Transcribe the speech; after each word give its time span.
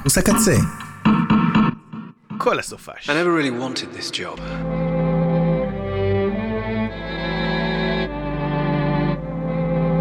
קמפוס 0.00 0.18
הקצה. 0.18 0.56
כל 2.38 2.58
הסופש. 2.58 3.10
I 3.10 3.12
never 3.12 3.32
really 3.32 3.50
wanted 3.50 3.92
this 3.92 4.10
job. 4.10 4.40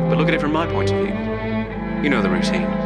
But 0.09 0.17
look 0.19 0.27
at 0.29 0.33
it 0.33 0.41
from 0.41 0.53
my 0.53 0.65
point 0.67 0.89
of 0.91 0.97
view. 1.03 1.15
You 2.03 2.09
know 2.09 2.21
the 2.21 2.29
routine. 2.29 2.78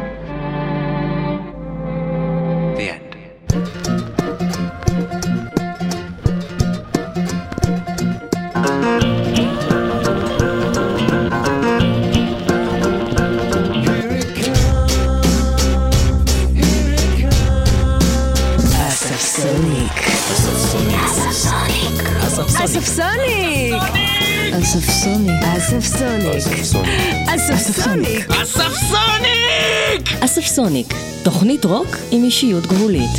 אספסוניק, 30.55 30.93
תוכנית 31.23 31.65
רוק 31.65 31.87
עם 32.11 32.23
אישיות 32.23 32.67
גבולית. 32.67 33.11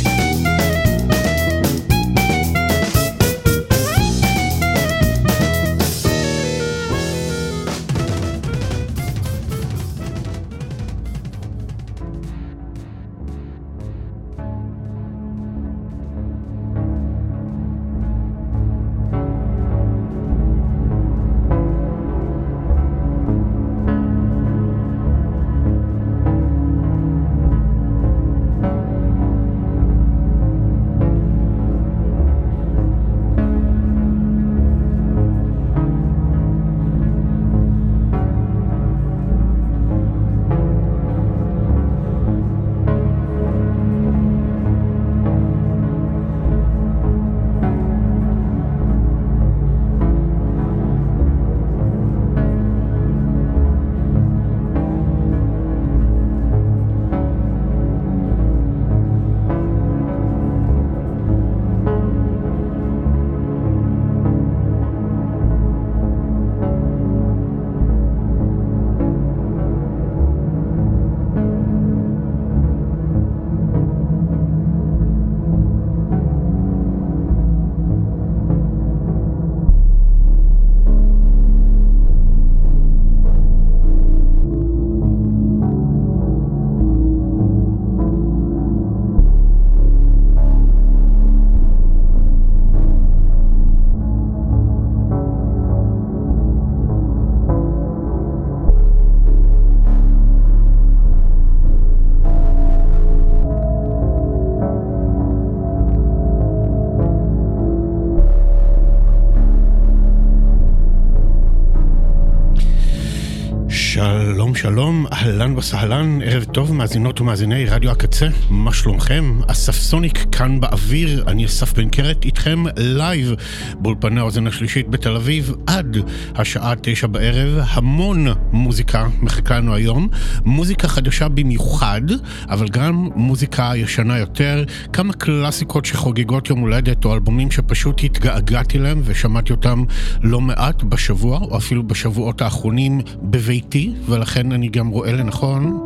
אהלן 115.27 115.57
וסהלן, 115.57 116.19
ערב 116.21 116.43
טוב 116.43 116.73
מאזינות 116.73 117.21
ומאזיני 117.21 117.65
רדיו 117.65 117.91
הקצה, 117.91 118.27
מה 118.49 118.73
שלומכם? 118.73 119.39
אסף 119.47 119.75
סוניק 119.75 120.25
כאן 120.31 120.59
באוויר, 120.59 121.23
אני 121.27 121.45
אסף 121.45 121.73
בן 121.73 121.89
קרת 121.89 122.25
איתכם 122.25 122.63
לייב 122.77 123.33
באולפני 123.79 124.19
האוזן 124.19 124.47
השלישית 124.47 124.89
בתל 124.89 125.15
אביב 125.15 125.55
עד 125.67 125.97
השעה 126.35 126.73
תשע 126.81 127.07
בערב, 127.07 127.63
המון 127.69 128.27
מוזיקה 128.51 129.07
מחכה 129.21 129.57
לנו 129.57 129.75
היום, 129.75 130.07
מוזיקה 130.45 130.87
חדשה 130.87 131.27
במיוחד, 131.27 132.01
אבל 132.49 132.67
גם 132.67 133.09
מוזיקה 133.15 133.71
ישנה 133.75 134.17
יותר, 134.17 134.63
כמה 134.93 135.13
קלאסיקות 135.13 135.85
שחוגגות 135.85 136.49
יום 136.49 136.59
הולדת 136.59 137.05
או 137.05 137.13
אלבומים 137.13 137.51
שפשוט 137.51 138.03
התגעגעתי 138.03 138.77
להם 138.77 139.01
ושמעתי 139.03 139.51
אותם 139.51 139.83
לא 140.23 140.41
מעט 140.41 140.83
בשבוע 140.83 141.37
או 141.37 141.57
אפילו 141.57 141.87
בשבועות 141.87 142.41
האחרונים 142.41 143.01
בביתי, 143.21 143.93
ולכן 144.05 144.51
אני 144.51 144.69
גם 144.69 144.87
רואה 144.87 145.16
לנכון 145.17 145.79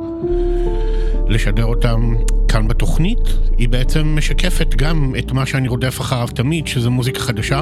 לשדר 1.28 1.66
אותם 1.66 2.16
כאן 2.48 2.68
בתוכנית. 2.68 3.20
היא 3.58 3.70
בעצם 3.70 4.16
משקפת 4.16 4.76
גם 4.76 5.14
את 5.20 5.32
מה 5.32 5.46
שאני 5.46 5.68
רודף 5.68 6.02
אחריו 6.02 6.28
תמיד, 6.36 6.68
שזה 6.68 6.90
מוזיקה 6.90 7.20
חדשה, 7.20 7.62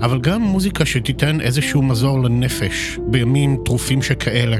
אבל 0.00 0.20
גם 0.20 0.42
מוזיקה 0.42 0.86
שתיתן 0.86 1.40
איזשהו 1.40 1.82
מזור 1.82 2.22
לנפש 2.22 2.98
בימים 3.06 3.56
טרופים 3.64 4.02
שכאלה. 4.02 4.56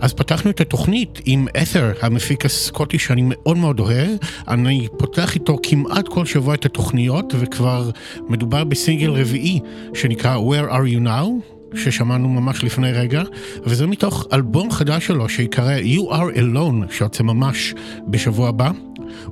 אז 0.00 0.12
פתחנו 0.12 0.50
את 0.50 0.60
התוכנית 0.60 1.20
עם 1.24 1.46
את'ר, 1.62 1.92
המפיק 2.02 2.44
הסקוטי 2.44 2.98
שאני 2.98 3.22
מאוד 3.24 3.56
מאוד 3.56 3.80
אוהב. 3.80 4.10
אני 4.48 4.88
פותח 4.98 5.34
איתו 5.34 5.58
כמעט 5.62 6.08
כל 6.08 6.26
שבוע 6.26 6.54
את 6.54 6.66
התוכניות, 6.66 7.34
וכבר 7.38 7.90
מדובר 8.28 8.64
בסינגל 8.64 9.10
רביעי 9.10 9.60
שנקרא 9.94 10.36
Where 10.36 10.72
are 10.72 10.94
you 10.94 11.06
now? 11.06 11.53
ששמענו 11.76 12.28
ממש 12.28 12.64
לפני 12.64 12.92
רגע, 12.92 13.22
וזה 13.64 13.86
מתוך 13.86 14.26
אלבום 14.32 14.70
חדש 14.70 15.06
שלו 15.06 15.28
שיקרא 15.28 15.78
You 15.78 16.12
are 16.12 16.36
alone, 16.38 16.92
שיוצא 16.92 17.22
ממש 17.22 17.74
בשבוע 18.08 18.48
הבא. 18.48 18.70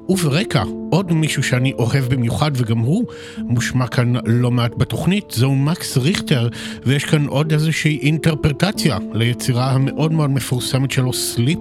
וברקע, 0.08 0.62
עוד 0.90 1.12
מישהו 1.12 1.42
שאני 1.42 1.72
אוהב 1.72 2.04
במיוחד, 2.14 2.50
וגם 2.54 2.78
הוא 2.78 3.04
מושמע 3.38 3.86
כאן 3.86 4.12
לא 4.26 4.50
מעט 4.50 4.72
בתוכנית, 4.76 5.24
זהו 5.30 5.54
מקס 5.54 5.96
ריכטר, 5.96 6.48
ויש 6.86 7.04
כאן 7.04 7.26
עוד 7.26 7.52
איזושהי 7.52 7.98
אינטרפרטציה 8.02 8.98
ליצירה 9.12 9.70
המאוד 9.70 10.12
מאוד 10.12 10.30
מפורסמת 10.30 10.90
שלו, 10.90 11.12
סליפ. 11.12 11.58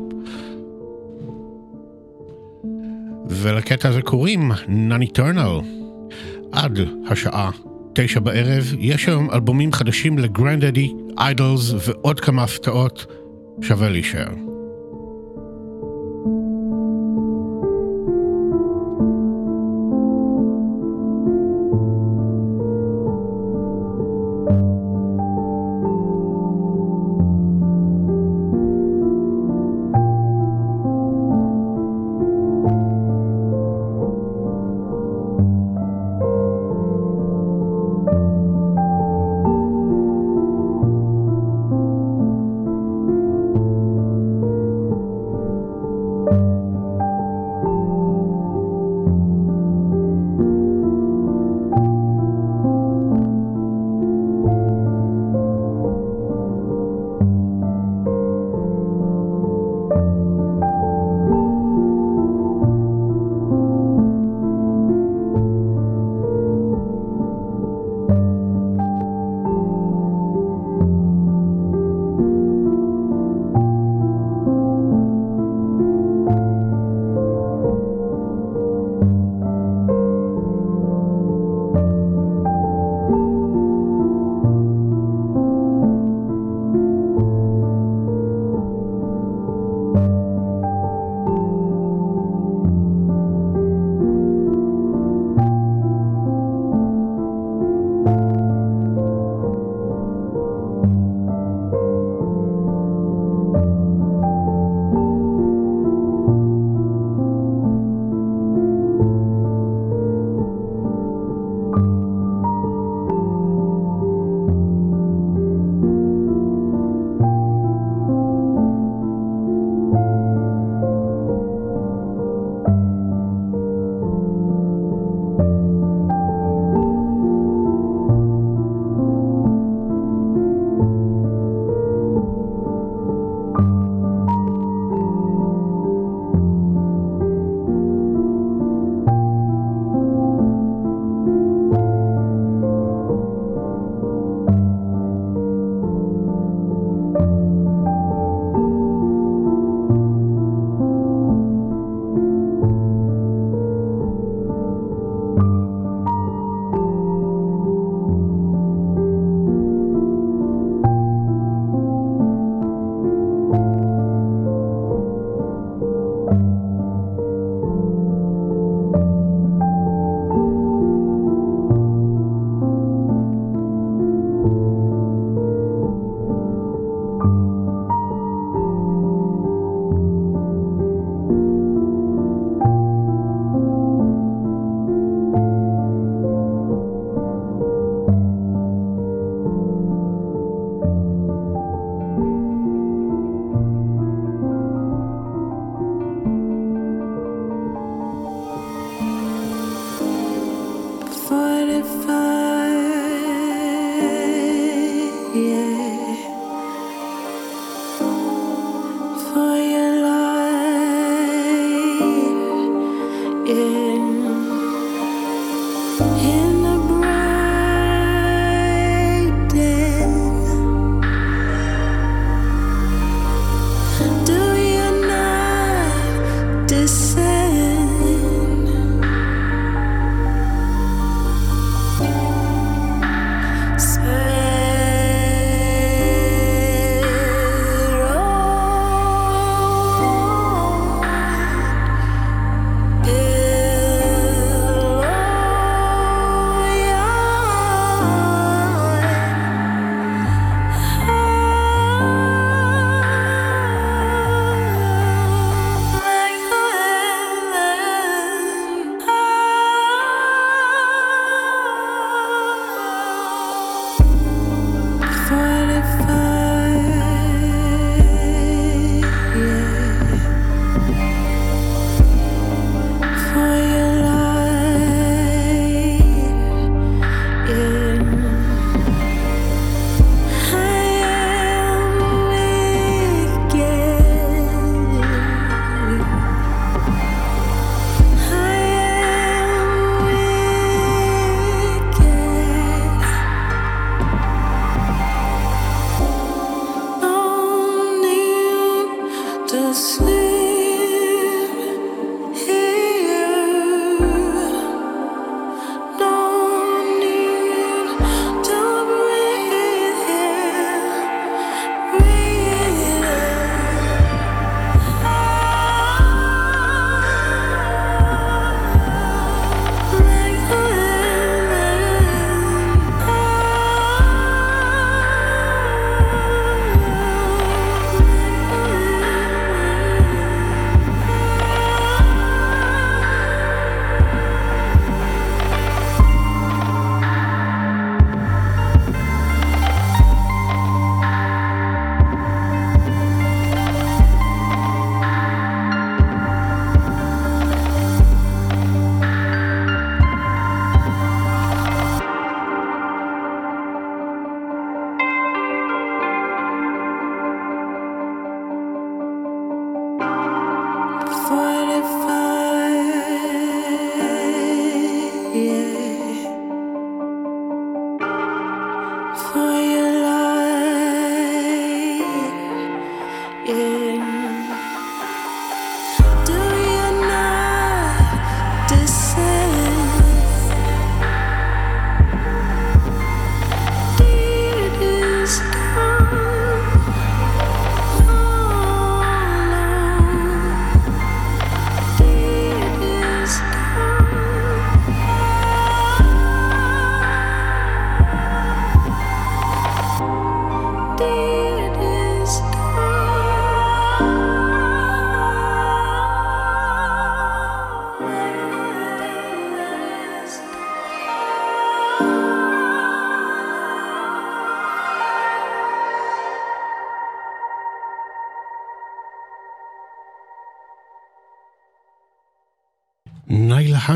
ולקטע 3.30 3.89
הזה 3.89 4.01
קוראים 4.01 4.51
Non-Eternal. 4.51 5.63
עד 6.51 6.80
השעה 7.07 7.51
תשע 7.94 8.20
בערב, 8.20 8.74
יש 8.80 9.08
היום 9.08 9.32
אלבומים 9.32 9.74
חדשים 9.74 10.18
לגרנדדי, 10.18 10.94
איידלס 11.18 11.74
ועוד 11.88 12.20
כמה 12.20 12.44
הפתעות, 12.44 13.06
שווה 13.62 13.90
להישאר. 13.90 14.50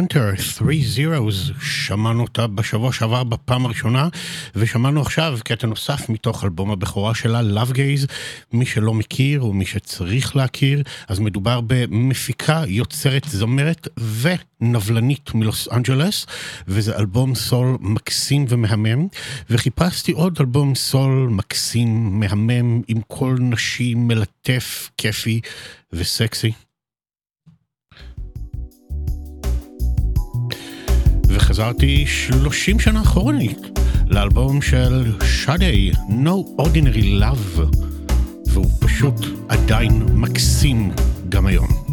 הנטר, 0.06 0.36
3 0.38 0.98
Zeros, 0.98 1.54
שמענו 1.62 2.22
אותה 2.22 2.48
בשבוע 2.48 2.94
שעבר 2.94 3.24
בפעם 3.24 3.66
הראשונה, 3.66 4.08
ושמענו 4.56 5.02
עכשיו 5.02 5.38
קטע 5.44 5.68
נוסף 5.68 6.10
מתוך 6.10 6.44
אלבום 6.44 6.72
הבכורה 6.72 7.16
שלה, 7.16 7.42
Love 7.42 7.72
Gaze. 7.72 8.12
מי 8.54 8.66
שלא 8.66 8.94
מכיר 8.94 9.46
ומי 9.46 9.66
שצריך 9.66 10.36
להכיר, 10.36 10.84
אז 11.08 11.20
מדובר 11.20 11.62
במפיקה, 11.68 12.64
יוצרת, 12.68 13.26
זמרת 13.30 13.88
ונבלנית 14.62 15.36
מלוס 15.36 15.68
אנג'לס, 15.72 16.26
וזה 16.68 16.98
אלבום 16.98 17.36
סול 17.36 17.78
מקסים 17.80 18.46
ומהמם, 18.50 19.08
וחיפשתי 19.50 20.12
עוד 20.12 20.38
אלבום 20.40 20.76
סול 20.76 21.28
מקסים, 21.32 22.20
מהמם, 22.20 22.82
עם 22.88 23.02
קול 23.08 23.38
נשי 23.40 23.94
מלטף, 23.96 24.90
כיפי 24.98 25.42
וסקסי. 25.94 26.52
וחזרתי 31.28 32.06
30 32.08 32.80
שנה 32.80 33.02
אחורנית 33.02 33.80
לאלבום 34.08 34.62
של 34.62 35.12
שדי, 35.24 35.92
No 36.10 36.62
Ordinary 36.62 37.22
Love, 37.22 37.62
והוא 38.46 38.72
פשוט 38.80 39.26
עדיין 39.50 40.04
מקסים 40.14 40.92
גם 41.30 41.46
היום. 41.46 41.85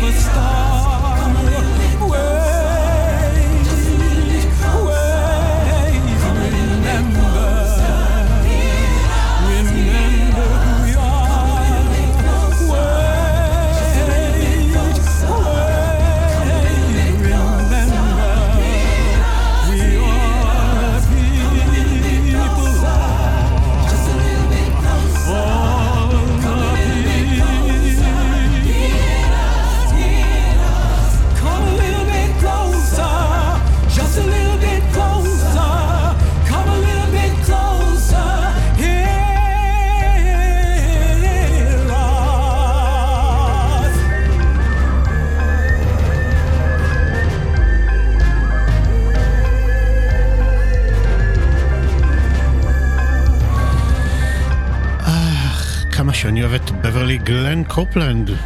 the 0.00 0.12
stars. 0.12 0.47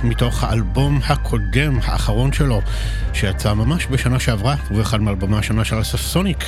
מתוך 0.04 0.44
האלבום 0.44 1.00
הקודם, 1.06 1.78
האחרון 1.82 2.32
שלו, 2.32 2.60
שיצא 3.12 3.54
ממש 3.54 3.86
בשנה 3.90 4.20
שעברה, 4.20 4.56
ובאחד 4.70 4.80
אחד 4.80 5.00
מאלבומי 5.00 5.36
השנה 5.36 5.64
של 5.64 5.78
הספסוניק. 5.78 6.44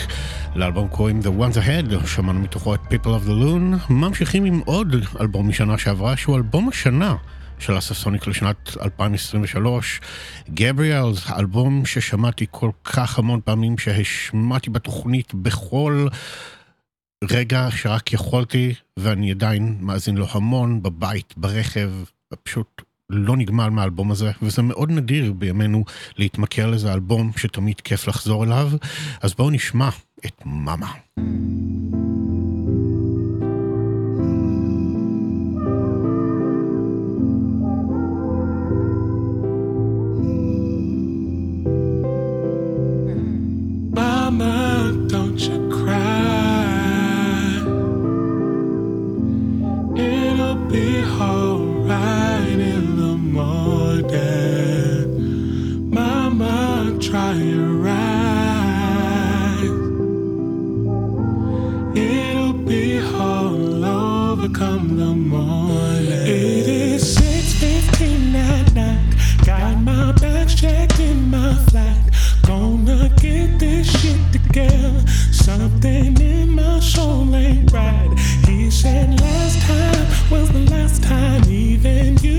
לאלבום 0.54 0.88
קוראים 0.88 1.20
The 1.20 1.40
Ones 1.40 1.56
Ahead, 1.56 2.06
שמענו 2.06 2.40
מתוכו 2.40 2.74
את 2.74 2.80
People 2.80 3.06
of 3.06 3.28
the 3.28 3.30
Loon. 3.30 3.92
ממשיכים 3.92 4.44
עם 4.44 4.60
עוד 4.64 4.96
אלבום 5.20 5.48
משנה 5.48 5.78
שעברה, 5.78 6.16
שהוא 6.16 6.36
אלבום 6.36 6.68
השנה. 6.68 7.14
של 7.58 7.76
הספסוניק 7.76 8.26
לשנת 8.26 8.76
2023. 8.82 10.00
גבריאלס, 10.50 11.30
אלבום 11.30 11.86
ששמעתי 11.86 12.46
כל 12.50 12.70
כך 12.84 13.18
המון 13.18 13.40
פעמים, 13.44 13.78
שהשמעתי 13.78 14.70
בתוכנית 14.70 15.34
בכל 15.34 16.06
רגע 17.30 17.68
שרק 17.70 18.12
יכולתי, 18.12 18.74
ואני 18.96 19.30
עדיין 19.30 19.76
מאזין 19.80 20.16
לו 20.16 20.26
המון, 20.30 20.82
בבית, 20.82 21.34
ברכב, 21.36 21.90
פשוט 22.42 22.82
לא 23.14 23.36
נגמל 23.36 23.68
מהאלבום 23.68 24.10
הזה, 24.10 24.30
וזה 24.42 24.62
מאוד 24.62 24.90
נדיר 24.90 25.32
בימינו 25.32 25.84
להתמכר 26.18 26.70
לזה 26.70 26.92
אלבום 26.92 27.30
שתמיד 27.36 27.80
כיף 27.80 28.08
לחזור 28.08 28.44
אליו, 28.44 28.70
אז 29.22 29.34
בואו 29.34 29.50
נשמע 29.50 29.88
את 30.26 30.42
מאמה. 30.46 30.92
more 53.34 54.00
dead. 54.02 55.08
Mama, 55.98 56.96
try 57.00 57.32
and 57.32 57.84
rise. 57.84 59.64
It'll 61.98 62.52
be 62.52 62.98
hard, 62.98 63.82
over 63.82 64.48
come 64.50 64.96
the 64.96 65.14
morning. 65.34 66.26
It 66.42 66.68
is 66.68 67.02
6:15 67.16 68.36
at 68.36 68.72
night. 68.72 69.10
Got 69.44 69.80
my 69.90 70.12
bags 70.12 70.54
checked 70.54 71.00
in 71.00 71.28
my 71.28 71.54
flight. 71.68 72.04
Gonna 72.46 73.10
get 73.20 73.58
this 73.58 73.86
shit 73.98 74.22
together. 74.36 75.02
Something 75.32 76.20
in 76.20 76.50
my 76.50 76.78
soul 76.78 77.34
ain't 77.34 77.72
right. 77.72 78.12
He 78.46 78.70
said 78.70 79.20
last 79.20 79.58
time 79.66 80.06
was 80.30 80.48
the 80.56 80.64
last 80.74 81.02
time, 81.02 81.42
even 81.48 82.16
you 82.18 82.33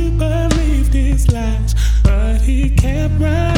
he 2.46 2.70
kept 2.70 3.20
running. 3.20 3.55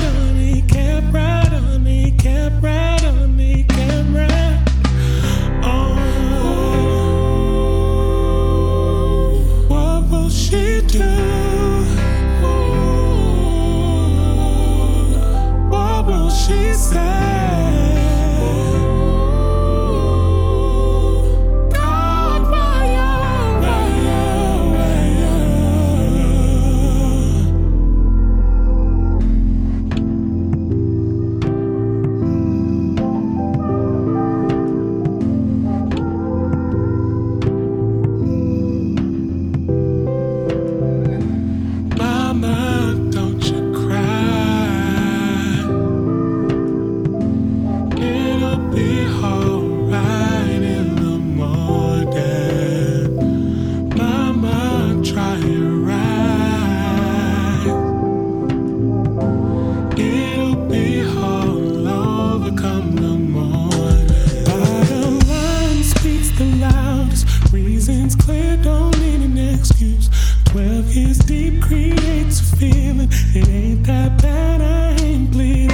deep 71.37 71.61
creates 71.61 72.39
a 72.39 72.55
feeling. 72.57 73.09
It 73.35 73.47
ain't 73.47 73.83
that 73.85 74.21
bad, 74.21 74.61
I 74.61 75.03
ain't 75.03 75.31
bleeding. 75.31 75.66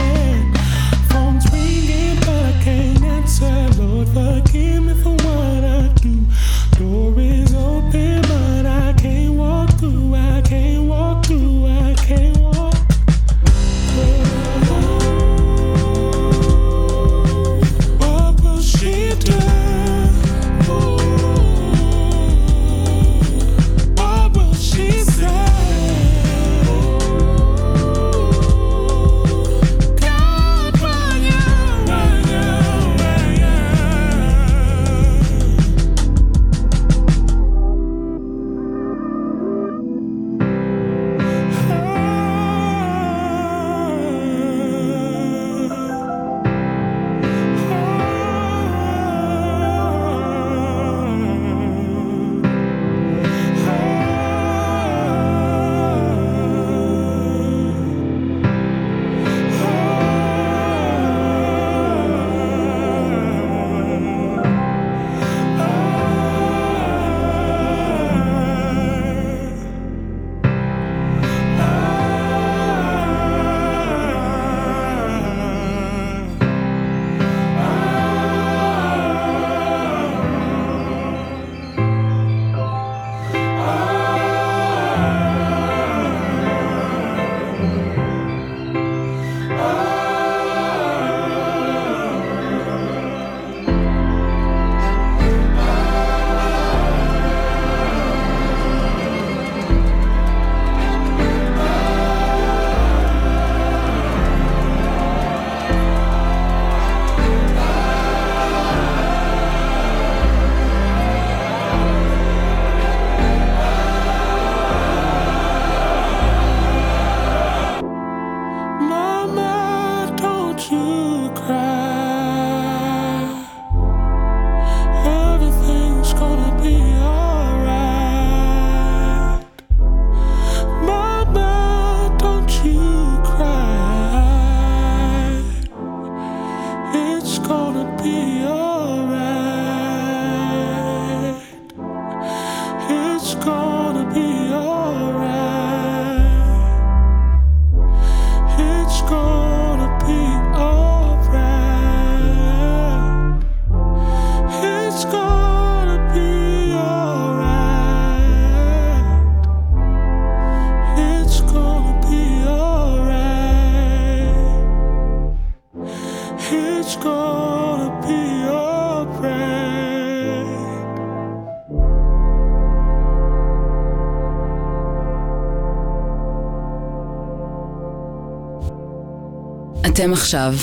אתם 179.94 180.14
עכשיו 180.14 180.54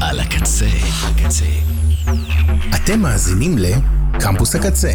על 0.00 0.20
הקצה. 0.20 0.66
הקצה. 1.02 1.44
אתם 2.74 3.00
מאזינים 3.00 3.58
לקמפוס 3.58 4.54
הקצה. 4.54 4.92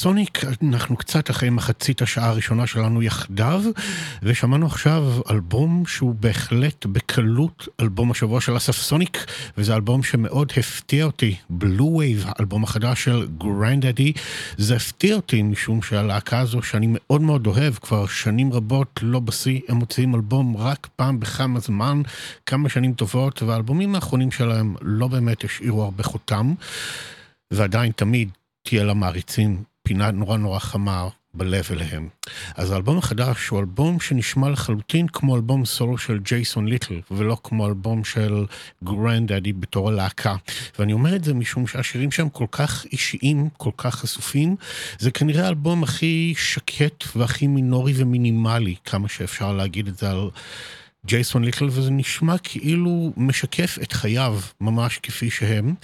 סוניק, 0.00 0.40
אנחנו 0.62 0.96
קצת 0.96 1.30
אחרי 1.30 1.50
מחצית 1.50 2.02
השעה 2.02 2.28
הראשונה 2.28 2.66
שלנו 2.66 3.02
יחדיו, 3.02 3.62
ושמענו 4.22 4.66
עכשיו 4.66 5.04
אלבום 5.30 5.86
שהוא 5.86 6.14
בהחלט 6.14 6.86
בקלות 6.86 7.68
אלבום 7.80 8.10
השבוע 8.10 8.40
של 8.40 8.56
אסף 8.56 8.76
סוניק, 8.76 9.26
וזה 9.58 9.74
אלבום 9.74 10.02
שמאוד 10.02 10.52
הפתיע 10.56 11.04
אותי, 11.04 11.36
Blu 11.50 11.96
Wav, 11.98 12.24
האלבום 12.26 12.64
החדש 12.64 13.04
של 13.04 13.26
Grandaddy, 13.38 14.12
זה 14.56 14.76
הפתיע 14.76 15.16
אותי 15.16 15.42
משום 15.42 15.82
שהלהקה 15.82 16.38
הזו 16.38 16.62
שאני 16.62 16.86
מאוד 16.90 17.20
מאוד 17.20 17.46
אוהב, 17.46 17.74
כבר 17.74 18.06
שנים 18.06 18.52
רבות 18.52 19.00
לא 19.02 19.20
בשיא, 19.20 19.60
הם 19.68 19.76
מוציאים 19.76 20.14
אלבום 20.14 20.56
רק 20.56 20.88
פעם 20.96 21.20
בכמה 21.20 21.60
זמן, 21.60 22.02
כמה 22.46 22.68
שנים 22.68 22.92
טובות, 22.92 23.42
והאלבומים 23.42 23.94
האחרונים 23.94 24.30
שלהם 24.30 24.74
לא 24.80 25.08
באמת 25.08 25.44
השאירו 25.44 25.82
הרבה 25.82 26.02
חותם. 26.02 26.54
ועדיין 27.50 27.92
תמיד 27.92 28.28
תהיה 28.62 28.84
למעריצים 28.84 29.62
פינה 29.90 30.10
נורא 30.10 30.36
נורא 30.36 30.58
חמה 30.58 31.08
בלב 31.34 31.64
אליהם. 31.70 32.08
אז 32.54 32.70
האלבום 32.70 32.98
החדש 32.98 33.48
הוא 33.48 33.60
אלבום 33.60 34.00
שנשמע 34.00 34.48
לחלוטין 34.48 35.08
כמו 35.08 35.36
אלבום 35.36 35.64
סולו 35.64 35.98
של 35.98 36.18
ג'ייסון 36.18 36.68
ליטל, 36.68 37.00
ולא 37.10 37.36
כמו 37.44 37.66
אלבום 37.66 38.04
של 38.04 38.46
Grandaddy 38.84 39.52
בתור 39.52 39.88
הלהקה. 39.88 40.36
ואני 40.78 40.92
אומר 40.92 41.16
את 41.16 41.24
זה 41.24 41.34
משום 41.34 41.66
שהשירים 41.66 42.10
שם 42.10 42.28
כל 42.28 42.46
כך 42.52 42.86
אישיים, 42.92 43.48
כל 43.56 43.70
כך 43.76 43.94
חשופים. 43.94 44.56
זה 44.98 45.10
כנראה 45.10 45.44
האלבום 45.46 45.82
הכי 45.82 46.34
שקט 46.36 47.04
והכי 47.16 47.46
מינורי 47.46 47.92
ומינימלי, 47.96 48.74
כמה 48.84 49.08
שאפשר 49.08 49.52
להגיד 49.52 49.88
את 49.88 49.98
זה 49.98 50.10
על... 50.10 50.30
ג'ייסון 51.06 51.44
ליטל, 51.44 51.64
וזה 51.64 51.90
נשמע 51.90 52.38
כאילו 52.38 53.12
משקף 53.16 53.78
את 53.82 53.92
חייו 53.92 54.38
ממש 54.60 55.00
כפי 55.02 55.30
שהם. 55.30 55.74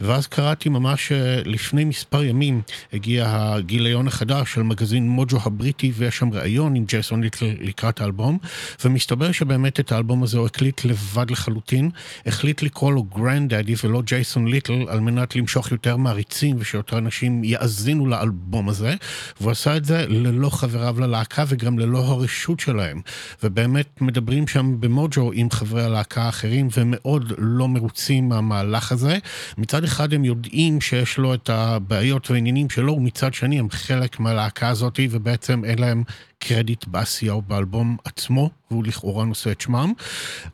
ואז 0.00 0.26
קראתי 0.26 0.68
ממש 0.68 1.12
אה, 1.12 1.42
לפני 1.44 1.84
מספר 1.84 2.24
ימים, 2.24 2.62
הגיע 2.92 3.24
הגיליון 3.28 4.08
החדש 4.08 4.54
של 4.54 4.62
מגזין 4.62 5.08
מוג'ו 5.08 5.38
הבריטי, 5.44 5.92
ויש 5.94 6.16
שם 6.16 6.32
ראיון 6.32 6.76
עם 6.76 6.84
ג'ייסון 6.84 7.22
ליטל 7.22 7.54
לקראת 7.60 8.00
האלבום, 8.00 8.38
ומסתבר 8.84 9.32
שבאמת 9.32 9.80
את 9.80 9.92
האלבום 9.92 10.22
הזה 10.22 10.38
הוא 10.38 10.46
הקליט 10.46 10.84
לבד 10.84 11.30
לחלוטין, 11.30 11.90
החליט 12.26 12.62
לקרוא 12.62 12.92
לו 12.92 13.02
Grandaddy 13.02 13.74
ולא 13.84 14.02
ג'ייסון 14.02 14.48
ליטל, 14.48 14.86
על 14.88 15.00
מנת 15.00 15.36
למשוך 15.36 15.72
יותר 15.72 15.96
מעריצים 15.96 16.56
ושיותר 16.58 16.98
אנשים 16.98 17.44
יאזינו 17.44 18.06
לאלבום 18.06 18.68
הזה, 18.68 18.94
והוא 19.40 19.50
עשה 19.50 19.76
את 19.76 19.84
זה 19.84 20.06
ללא 20.08 20.50
חבריו 20.50 21.00
ללהקה 21.00 21.44
וגם 21.48 21.78
ללא 21.78 21.98
הרשות 21.98 22.60
שלהם. 22.60 23.00
ובאמת 23.42 24.00
מדברים 24.00 24.46
שם 24.48 24.65
גם 24.66 24.80
במוג'ו 24.80 25.30
עם 25.34 25.50
חברי 25.50 25.84
הלהקה 25.84 26.22
האחרים, 26.22 26.68
והם 26.76 26.94
מאוד 26.96 27.32
לא 27.38 27.68
מרוצים 27.68 28.28
מהמהלך 28.28 28.92
הזה. 28.92 29.18
מצד 29.58 29.84
אחד 29.84 30.14
הם 30.14 30.24
יודעים 30.24 30.80
שיש 30.80 31.18
לו 31.18 31.34
את 31.34 31.50
הבעיות 31.50 32.30
והעניינים 32.30 32.70
שלו, 32.70 32.92
ומצד 32.92 33.34
שני 33.34 33.58
הם 33.58 33.70
חלק 33.70 34.20
מהלהקה 34.20 34.68
הזאת, 34.68 35.00
ובעצם 35.10 35.64
אין 35.64 35.78
להם 35.78 36.02
קרדיט 36.38 36.84
בעשייה 36.86 37.32
או 37.32 37.42
באלבום 37.42 37.96
עצמו, 38.04 38.50
והוא 38.70 38.84
לכאורה 38.84 39.24
נושא 39.24 39.50
את 39.50 39.60
שמם. 39.60 39.92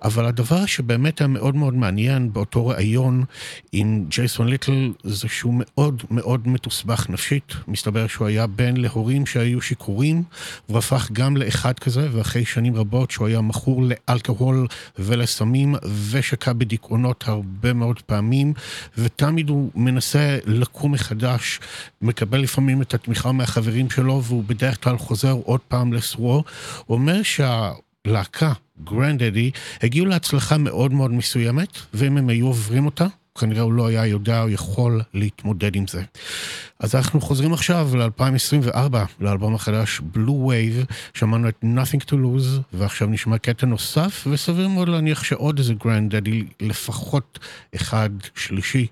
אבל 0.04 0.26
הדבר 0.26 0.66
שבאמת 0.66 1.20
היה 1.20 1.28
מאוד 1.28 1.56
מאוד 1.56 1.74
מעניין 1.74 2.32
באותו 2.32 2.66
ראיון 2.66 3.24
עם 3.72 4.04
ג'ייסון 4.08 4.48
ליטל, 4.48 4.92
זה 5.04 5.28
שהוא 5.28 5.54
מאוד 5.56 6.02
מאוד 6.10 6.48
מתוסבך 6.48 7.10
נפשית. 7.10 7.52
מסתבר 7.68 8.06
שהוא 8.06 8.26
היה 8.26 8.46
בן 8.46 8.76
להורים 8.76 9.26
שהיו 9.26 9.60
שיכורים, 9.60 10.22
הוא 10.66 10.78
הפך 10.78 11.08
גם 11.12 11.36
לאחד 11.36 11.78
כזה, 11.78 12.08
ואחרי 12.12 12.44
שנים 12.44 12.76
רבות 12.76 13.10
שהוא 13.10 13.26
היה 13.26 13.40
מכור 13.40 13.82
לאלכוהול 13.82 14.66
ולסמים, 14.98 15.74
ושקע 16.10 16.52
בדיכאונות 16.52 17.24
הרבה 17.26 17.72
מאוד 17.72 18.02
פעמים, 18.02 18.52
ותמיד 18.98 19.48
הוא 19.48 19.70
מנסה 19.74 20.38
לקום 20.46 20.92
מחדש, 20.92 21.60
מקבל 22.02 22.40
לפעמים 22.40 22.82
את 22.82 22.94
התמיכה 22.94 23.32
מהחברים 23.32 23.90
שלו, 23.90 24.22
והוא 24.24 24.44
בדרך 24.46 24.84
כלל 24.84 24.98
חוזר 24.98 25.32
עוד 25.44 25.60
לסורו. 25.92 26.44
הוא 26.86 26.98
אומר 26.98 27.20
שהלהקה, 27.22 28.52
גרנדדי, 28.84 29.50
הגיעו 29.82 30.06
להצלחה 30.06 30.58
מאוד 30.58 30.92
מאוד 30.92 31.10
מסוימת, 31.10 31.68
ואם 31.94 32.16
הם 32.16 32.28
היו 32.28 32.46
עוברים 32.46 32.86
אותה, 32.86 33.06
כנראה 33.38 33.62
הוא 33.62 33.72
לא 33.72 33.86
היה 33.86 34.06
יודע 34.06 34.42
או 34.42 34.48
יכול 34.48 35.00
להתמודד 35.14 35.76
עם 35.76 35.86
זה. 35.86 36.02
אז 36.78 36.94
אנחנו 36.94 37.20
חוזרים 37.20 37.52
עכשיו 37.52 37.88
ל-2024, 37.96 38.96
לאלבום 39.20 39.54
החדש 39.54 40.00
Blue 40.14 40.48
Wave, 40.48 40.92
שמענו 41.14 41.48
את 41.48 41.64
Nothing 41.64 42.04
to 42.04 42.12
Lose, 42.12 42.60
ועכשיו 42.72 43.08
נשמע 43.08 43.38
קטע 43.38 43.66
נוסף, 43.66 44.26
וסביר 44.30 44.68
מאוד 44.68 44.88
להניח 44.88 45.24
שעוד 45.24 45.58
איזה 45.58 45.74
גרנדדי, 45.74 46.44
לפחות 46.60 47.38
אחד 47.74 48.10
שלישי, 48.34 48.86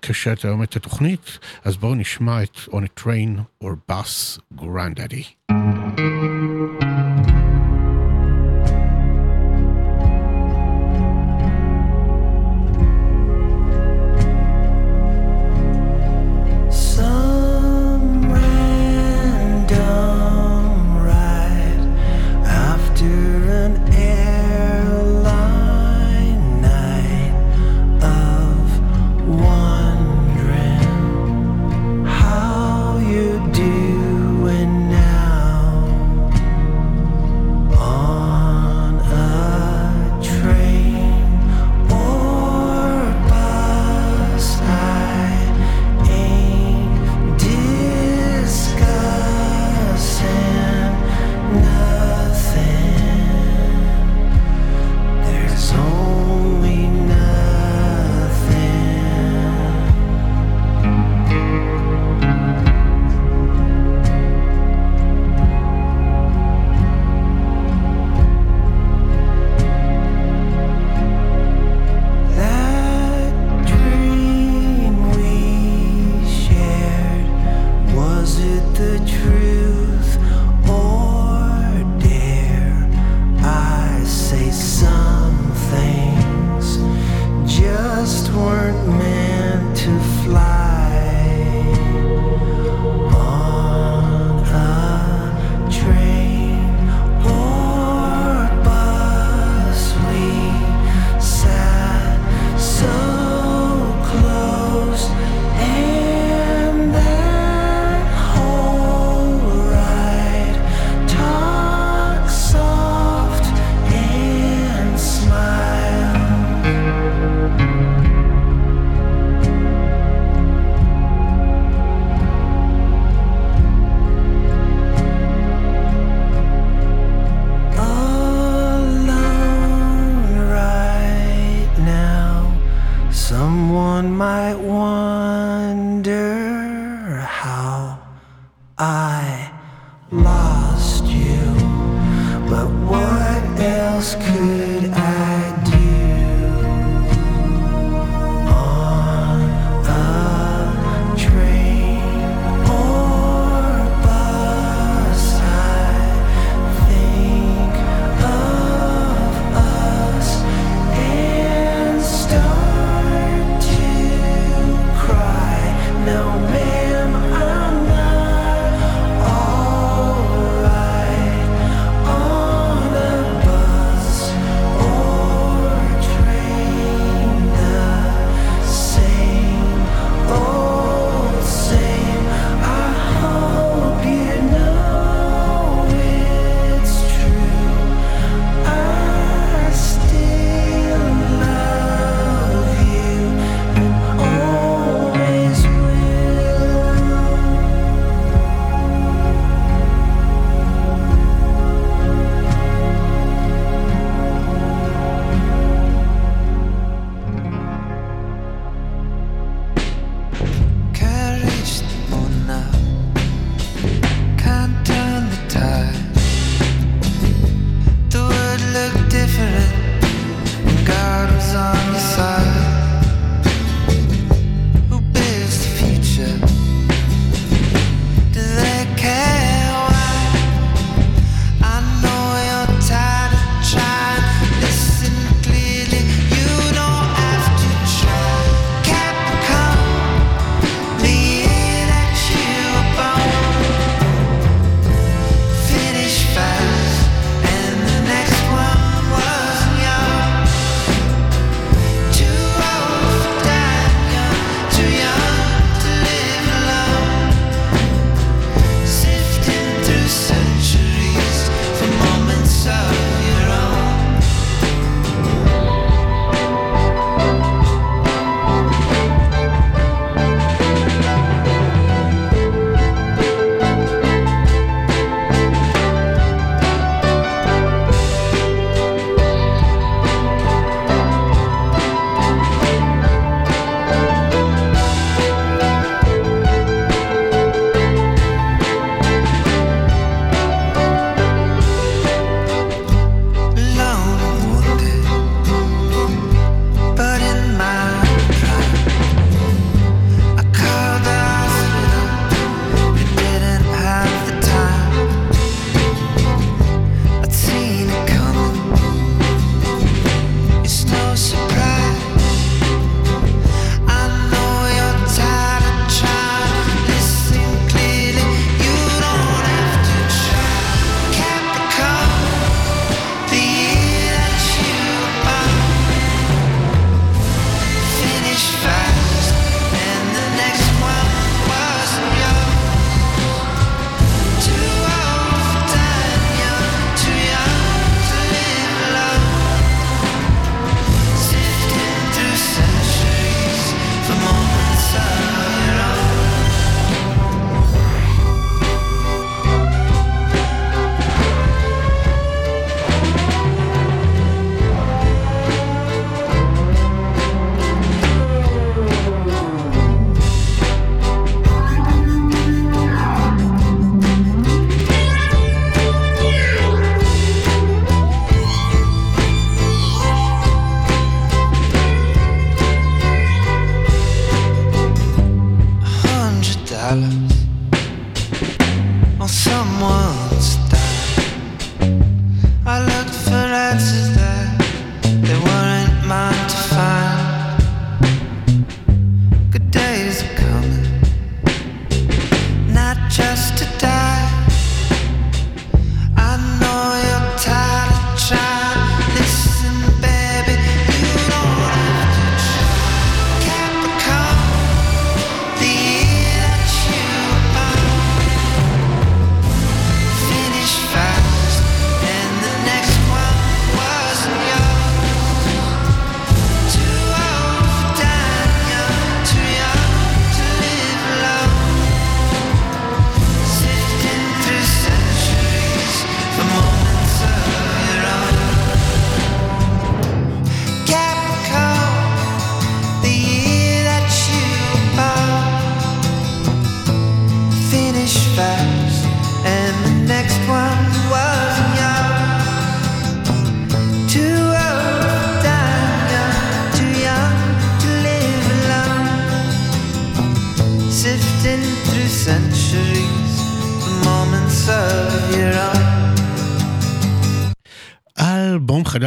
קשט 0.00 0.44
היום 0.44 0.62
את 0.62 0.76
התוכנית, 0.76 1.38
אז 1.64 1.76
בואו 1.76 1.94
נשמע 1.94 2.42
את 2.42 2.56
On 2.56 2.82
a 2.84 3.00
Train 3.00 3.64
or 3.64 3.72
Bus 3.90 4.38
Granddaddy. 4.60 5.52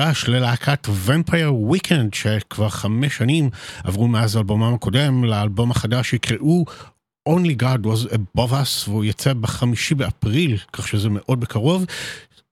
חדש 0.01 0.25
ללהקת 0.27 0.87
ומפייר 0.89 1.53
וויקנד 1.55 2.13
שכבר 2.13 2.69
חמש 2.69 3.17
שנים 3.17 3.49
עברו 3.83 4.07
מאז 4.07 4.37
אלבומם 4.37 4.73
הקודם 4.73 5.23
לאלבום 5.23 5.71
החדש 5.71 6.13
יקראו 6.13 6.65
Only 7.29 7.61
God 7.61 7.85
was 7.85 8.13
above 8.13 8.51
us 8.51 8.89
והוא 8.89 9.05
יצא 9.05 9.33
בחמישי 9.33 9.95
באפריל 9.95 10.57
כך 10.73 10.87
שזה 10.87 11.09
מאוד 11.09 11.39
בקרוב. 11.39 11.85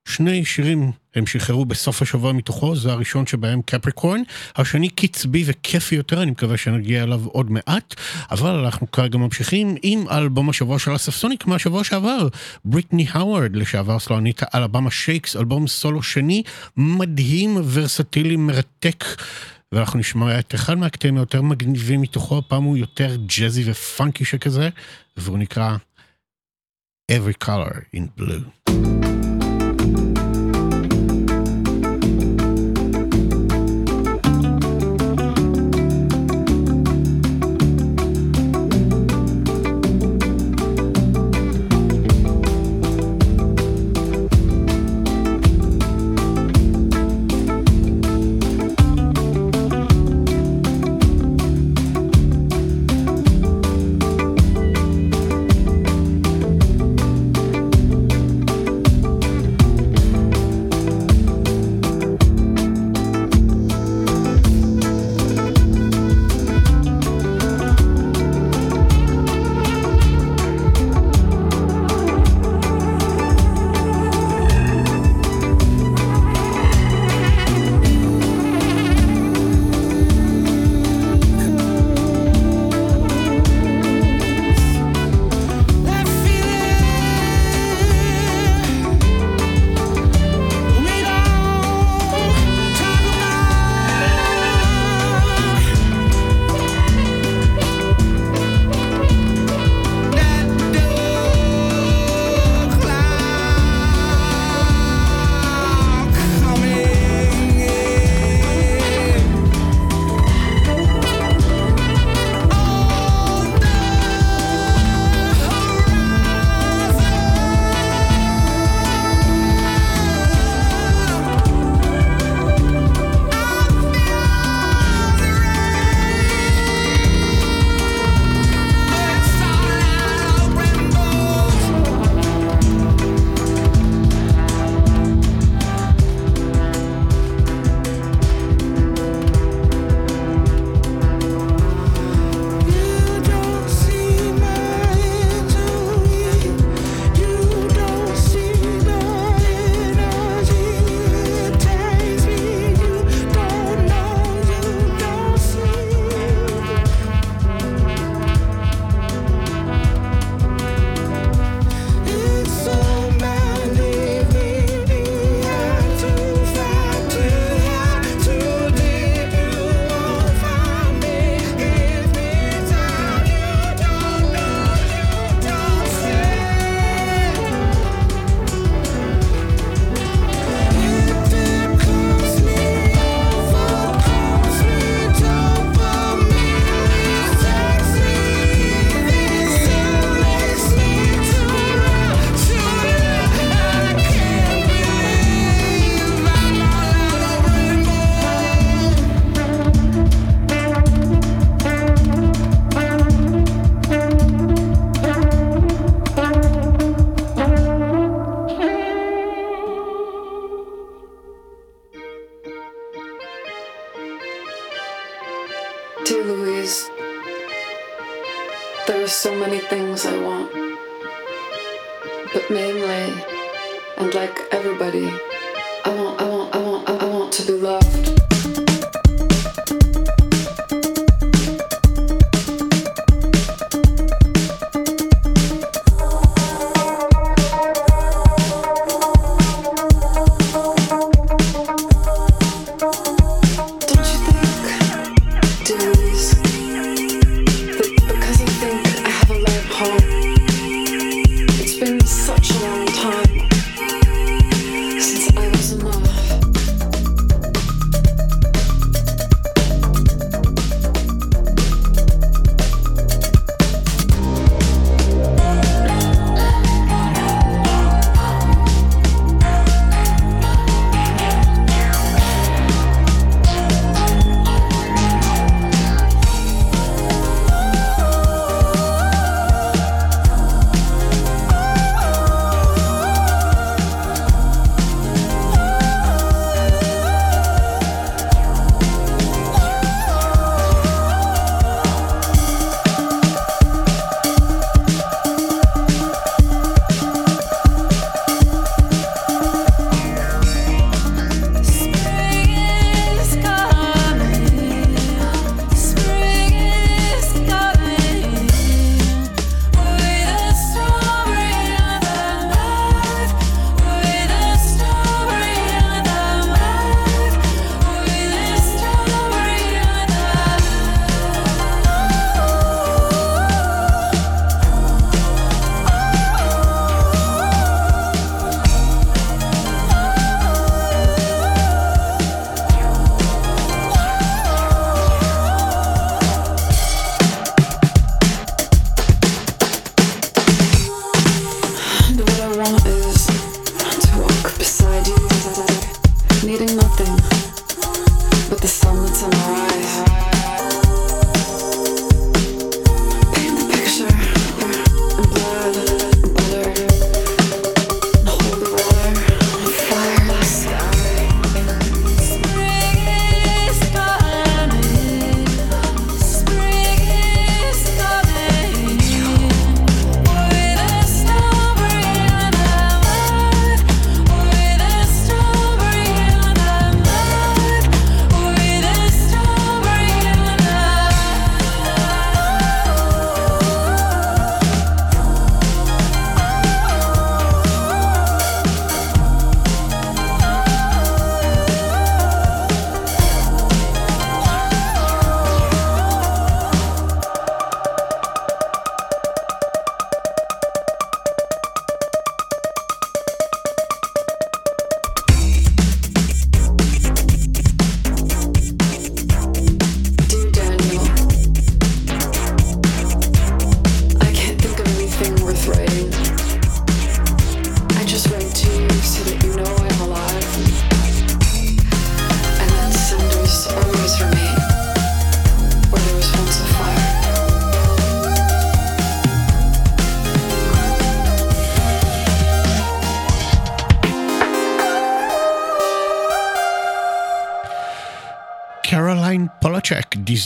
שני 0.08 0.46
שירים 0.46 0.92
הם 1.20 1.28
שחררו 1.28 1.66
בסוף 1.66 2.02
השבוע 2.02 2.34
מתוכו, 2.34 2.76
זה 2.76 2.92
הראשון 2.92 3.26
שבהם 3.26 3.62
קפריקורן, 3.62 4.22
השני 4.56 4.90
קצבי 4.90 5.44
וכיפי 5.46 5.96
יותר, 5.96 6.24
אני 6.24 6.32
מקווה 6.32 6.58
שנגיע 6.58 7.04
אליו 7.04 7.22
עוד 7.26 7.52
מעט, 7.52 7.96
אבל 8.32 8.50
אנחנו 8.50 8.92
כרגע 8.92 9.18
ממשיכים 9.18 9.76
עם 9.84 10.06
אלבום 10.12 10.50
השבוע 10.50 10.80
של 10.80 10.96
אספסוניק 10.96 11.48
מהשבוע 11.48 11.84
שעבר, 11.84 12.28
בריטני 12.66 13.06
האוורד, 13.12 13.56
לשעבר 13.56 14.00
סלונית 14.00 14.42
אלבמה 14.56 14.92
שייקס, 14.92 15.36
אלבום 15.36 15.68
סולו 15.68 16.04
שני, 16.04 16.44
מדהים, 16.78 17.58
ורסטילי, 17.72 18.36
מרתק. 18.36 19.06
ואנחנו 19.72 20.00
נשמע 20.00 20.40
את 20.40 20.56
אחד 20.56 20.78
מהקטעים 20.78 21.18
היותר 21.18 21.42
מגניבים 21.42 22.02
מתוכו, 22.02 22.38
הפעם 22.38 22.64
הוא 22.64 22.78
יותר 22.78 23.16
ג'אזי 23.16 23.72
ופאנקי 23.72 24.26
שכזה, 24.26 24.70
והוא 25.18 25.38
נקרא 25.38 25.76
Every 27.12 27.46
Color 27.46 27.76
in 27.96 28.22
Blue. 28.22 28.99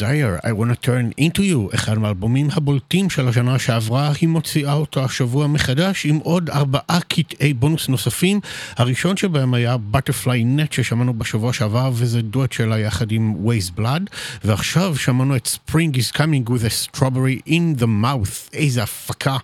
Desire, 0.03 0.39
I 0.43 0.51
want 0.51 0.69
to 0.73 0.75
turn 0.75 1.13
into 1.17 1.41
you, 1.41 1.75
אחד 1.75 1.97
מהאלבומים 1.97 2.47
הבולטים 2.53 3.09
של 3.09 3.27
השנה 3.27 3.59
שעברה, 3.59 4.11
היא 4.21 4.29
מוציאה 4.29 4.73
אותו 4.73 5.03
השבוע 5.03 5.47
מחדש 5.47 6.05
עם 6.05 6.17
עוד 6.17 6.49
ארבעה 6.49 6.99
קטעי 7.07 7.53
בונוס 7.53 7.89
נוספים. 7.89 8.39
הראשון 8.77 9.17
שבהם 9.17 9.53
היה 9.53 9.75
Butterfly 9.93 10.59
Net 10.59 10.71
ששמענו 10.71 11.13
בשבוע 11.13 11.53
שעבר, 11.53 11.91
וזה 11.93 12.21
דואט 12.21 12.51
שלה 12.51 12.79
יחד 12.79 13.11
עם 13.11 13.35
Waze 13.45 13.79
Blood, 13.79 14.15
ועכשיו 14.43 14.95
שמענו 14.95 15.35
את 15.35 15.47
Spring 15.47 15.95
is 15.95 16.17
coming 16.17 16.49
with 16.49 16.63
a 16.63 16.97
strawberry 16.97 17.49
in 17.49 17.81
the 17.81 17.87
mouth. 18.03 18.49
איזה 18.53 18.83
הפקה, 18.83 19.37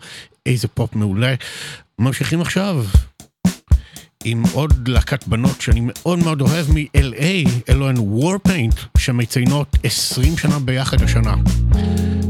איזה 0.46 0.68
פופ 0.68 0.96
מעולה. 0.96 1.36
ממשיכים 2.00 2.42
עכשיו. 2.42 2.86
עם 4.24 4.44
עוד 4.54 4.88
להקת 4.88 5.28
בנות 5.28 5.62
שאני 5.62 5.82
מאוד 5.84 6.20
מאוד 6.20 6.42
אוהב 6.42 6.72
מ-LA, 6.72 7.50
אלו 7.70 7.90
הן 7.90 7.96
Warpaint, 7.98 8.98
שמציינות 8.98 9.78
20 9.84 10.38
שנה 10.38 10.60
ביחד 10.60 11.02
השנה. 11.02 11.36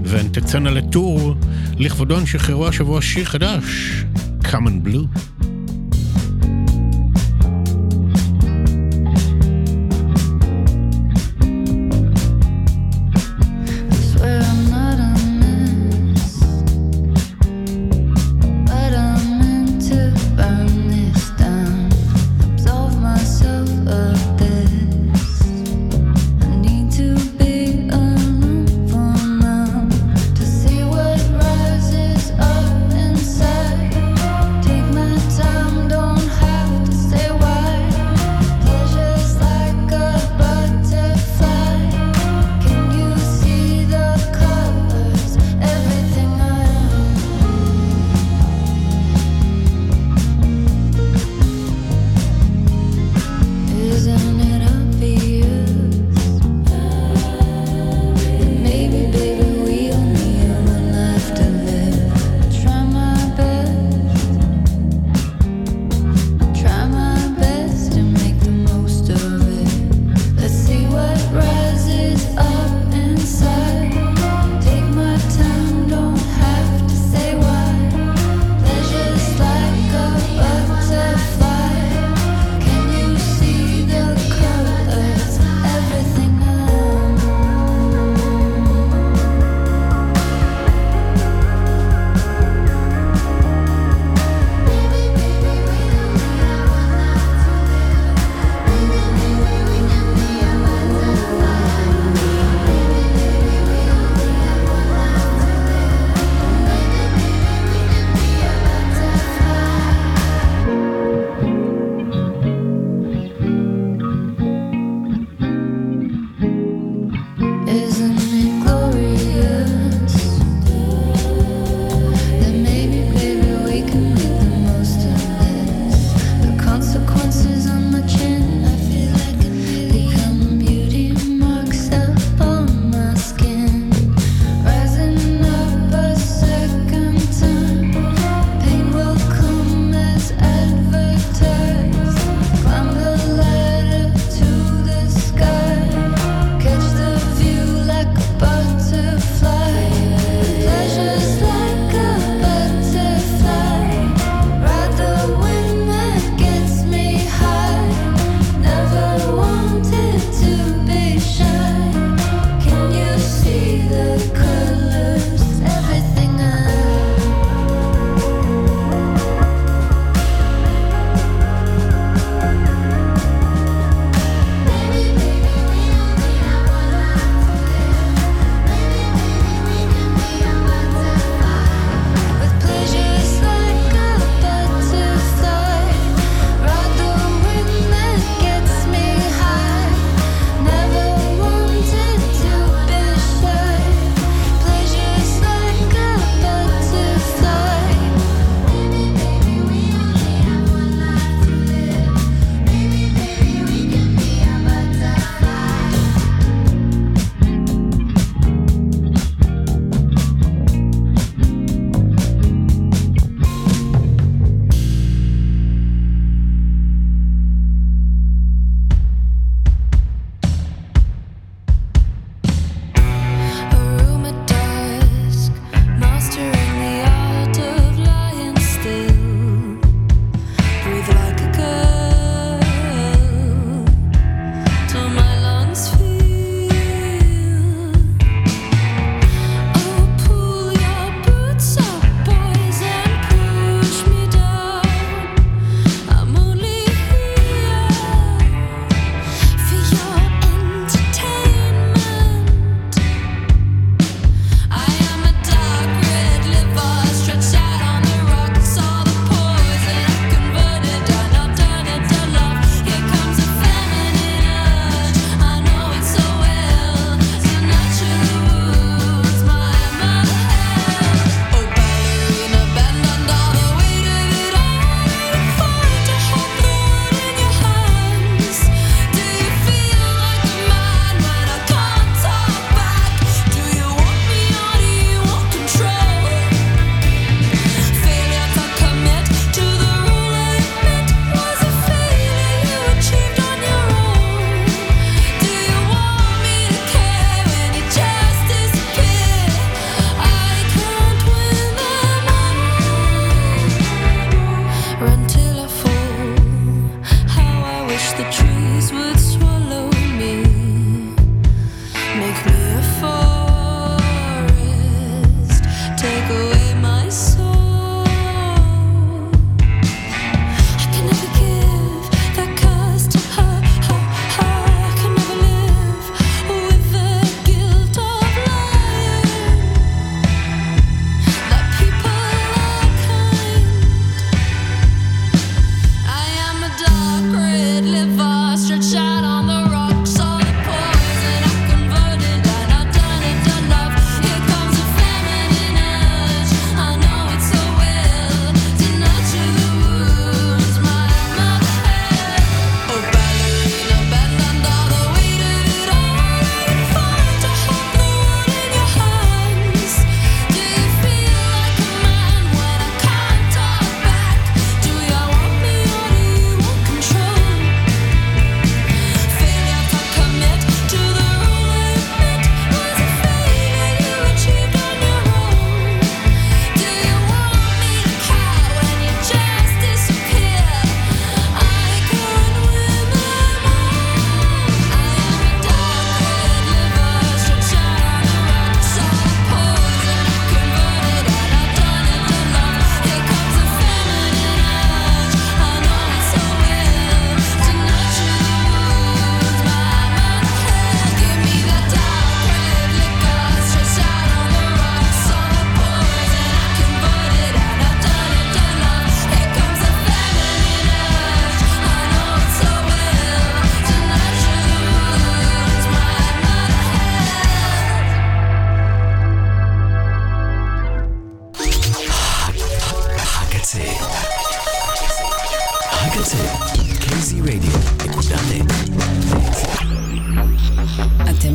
והן 0.04 0.28
תצאנה 0.28 0.70
לטור, 0.72 1.36
לכבודון 1.78 2.26
שחררו 2.26 2.68
השבוע 2.68 3.02
שיר 3.02 3.26
חדש, 3.26 3.64
Common 4.44 4.88
Blue. 4.88 5.20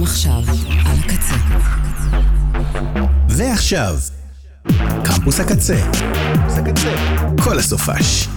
עכשיו 0.05 0.43
על 0.87 0.97
הקצה. 0.99 1.35
ועכשיו, 3.29 3.95
קמפוס 5.05 5.41
הקצה. 5.41 5.91
כל 7.45 7.59
הסופש. 7.59 8.29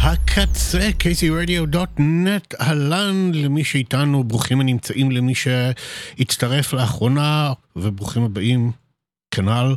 הקצה, 0.00 0.90
kzradio.net, 0.98 2.56
אהלן 2.60 3.32
למי 3.34 3.64
שאיתנו, 3.64 4.24
ברוכים 4.24 4.60
הנמצאים 4.60 5.10
למי 5.10 5.34
שהצטרף 5.34 6.72
לאחרונה, 6.72 7.52
וברוכים 7.76 8.22
הבאים, 8.22 8.72
כנ"ל. 9.30 9.74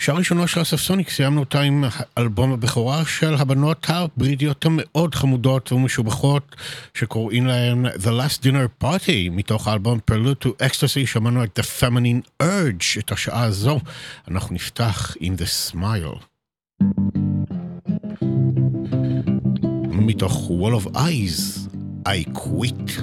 שעה 0.00 0.16
ראשונה 0.16 0.46
של 0.46 0.62
אספסוניק, 0.62 1.10
סיימנו 1.10 1.40
אותה 1.40 1.60
עם 1.60 1.84
אלבום 2.18 2.52
הבכורה 2.52 3.04
של 3.04 3.34
הבנות 3.34 3.86
הבריטיות 3.88 4.64
המאוד 4.64 5.14
חמודות 5.14 5.72
ומשובחות, 5.72 6.56
שקוראים 6.94 7.46
להן 7.46 7.86
The 7.86 8.08
Last 8.08 8.42
Dinner 8.42 8.84
Party, 8.84 9.30
מתוך 9.30 9.68
האלבום 9.68 9.98
Prelude 10.10 10.44
to 10.44 10.48
Ecstasy, 10.48 11.06
שמענו 11.06 11.44
את 11.44 11.58
The 11.58 11.62
Feminine 11.62 12.42
Urge, 12.42 12.98
את 12.98 13.12
השעה 13.12 13.42
הזו. 13.42 13.80
אנחנו 14.30 14.54
נפתח 14.54 15.16
עם 15.20 15.34
The 15.34 15.72
Smile. 15.72 16.24
מתוך 19.92 20.50
Wall 20.50 20.84
of 20.84 20.96
Eyes, 20.96 21.68
I 22.08 22.38
Quit. 22.38 23.02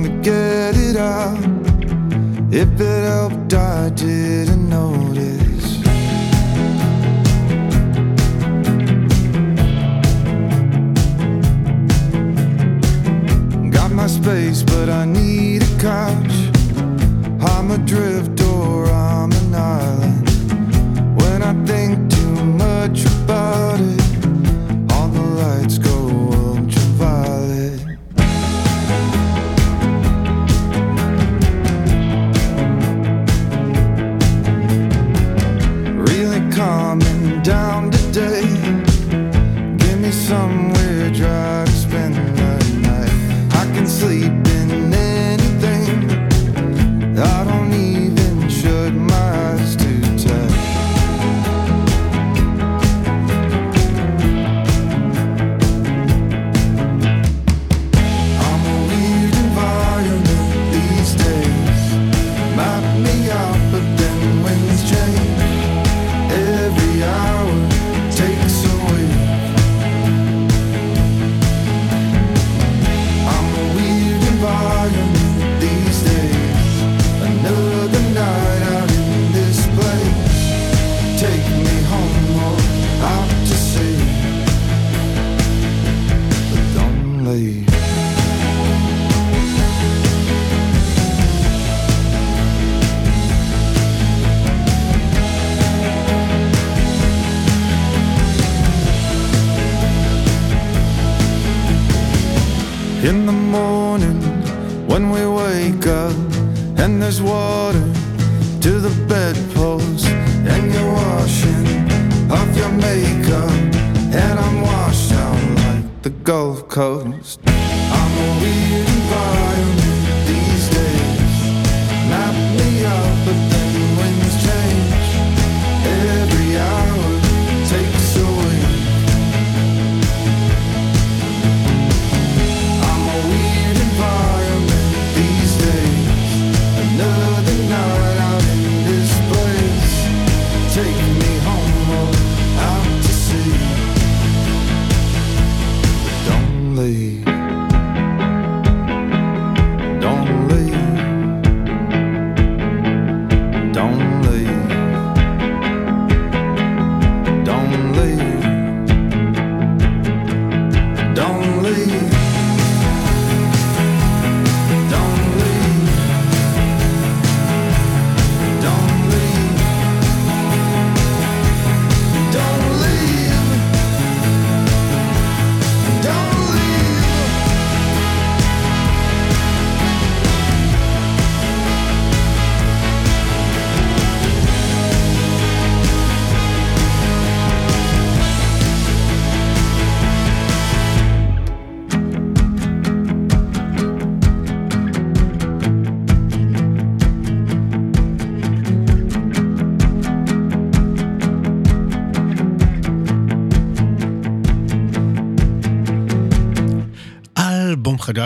Song 0.00 0.04
to 0.04 0.30
get 0.30 0.76
it 0.76 0.96
out. 0.96 1.38
If 2.52 2.80
it 2.80 3.04
helped, 3.04 3.54
I 3.54 3.90
didn't 3.90 4.68
notice. 4.68 5.78
Got 13.70 13.92
my 13.92 14.06
space, 14.06 14.62
but 14.62 14.88
I 14.88 15.04
need 15.04 15.62
a 15.62 15.80
couch. 15.80 16.29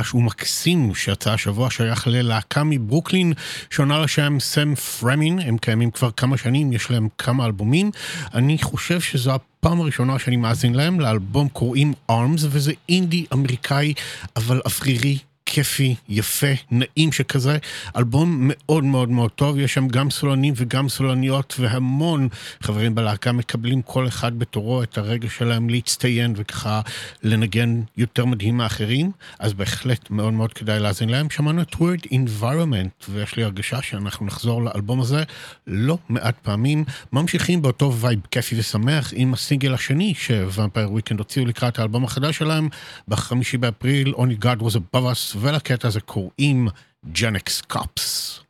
חדש 0.05 0.15
ומקסים 0.15 0.95
שיצא 0.95 1.33
השבוע 1.33 1.71
שייך 1.71 2.07
ללהקה 2.07 2.63
מברוקלין 2.65 3.33
שעונה 3.71 3.99
לשם 3.99 4.37
סם 4.41 4.75
פרמין, 4.75 5.39
הם 5.39 5.59
קיימים 5.59 5.91
כבר 5.91 6.11
כמה 6.11 6.37
שנים, 6.37 6.73
יש 6.73 6.91
להם 6.91 7.09
כמה 7.19 7.47
אלבומים. 7.47 7.91
אני 8.35 8.59
חושב 8.63 9.01
שזו 9.01 9.35
הפעם 9.35 9.81
הראשונה 9.81 10.19
שאני 10.19 10.37
מאזין 10.37 10.75
להם, 10.75 11.01
לאלבום 11.01 11.49
קוראים 11.49 11.93
ארמס, 12.11 12.45
וזה 12.51 12.73
אינדי 12.89 13.27
אמריקאי 13.33 13.95
אבל 14.37 14.61
אוורירי. 14.65 15.19
כיפי, 15.55 15.95
יפה, 16.09 16.47
נעים 16.71 17.13
שכזה, 17.13 17.59
אלבום 17.97 18.37
מאוד 18.41 18.85
מאוד 18.85 19.09
מאוד 19.09 19.31
טוב, 19.31 19.59
יש 19.59 19.75
שם 19.75 19.89
גם 19.89 20.11
סולנים 20.11 20.55
וגם 20.57 20.89
סולניות 20.89 21.55
והמון 21.59 22.29
חברים 22.63 22.95
בלהקה 22.95 23.33
מקבלים 23.33 23.83
כל 23.83 24.09
אחד 24.09 24.39
בתורו 24.39 24.83
את 24.83 24.99
הרגע 24.99 25.29
שלהם 25.31 25.69
להצטיין 25.69 26.35
וככה 26.37 26.81
לנגן 27.23 27.81
יותר 27.97 28.25
מדהים 28.25 28.57
מאחרים, 28.57 29.11
אז 29.39 29.53
בהחלט 29.53 30.11
מאוד 30.11 30.33
מאוד 30.33 30.53
כדאי 30.53 30.81
להאזין 30.81 31.09
להם. 31.09 31.31
שמענו 31.31 31.63
את 31.63 31.75
word 31.75 32.07
environment 32.07 33.11
ויש 33.11 33.37
לי 33.37 33.45
הרגשה 33.45 33.83
שאנחנו 33.83 34.27
נחזור 34.27 34.63
לאלבום 34.63 35.01
הזה 35.01 35.23
לא 35.67 35.99
מעט 36.09 36.35
פעמים. 36.43 36.85
ממשיכים 37.13 37.63
באותו 37.63 37.93
וייב 37.95 38.21
כיפי 38.31 38.59
ושמח 38.59 39.13
עם 39.17 39.35
הסינגל 39.35 39.75
השני 39.75 40.15
שוואמפייר 40.15 40.93
וויקנד 40.93 41.19
הוציאו 41.19 41.47
לקראת 41.47 41.79
האלבום 41.79 42.05
החדש 42.05 42.39
שלהם 42.39 42.69
בחמישי 43.09 43.57
באפריל, 43.57 44.15
Only 44.17 44.45
God 44.45 44.63
was 44.63 44.75
above 44.77 45.05
us, 45.05 45.37
veľké, 45.45 45.77
tak 45.77 45.93
ako 45.93 46.33
im 46.41 46.73
Genex 47.05 47.61
Cups. 47.69 48.41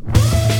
thank 0.00 0.59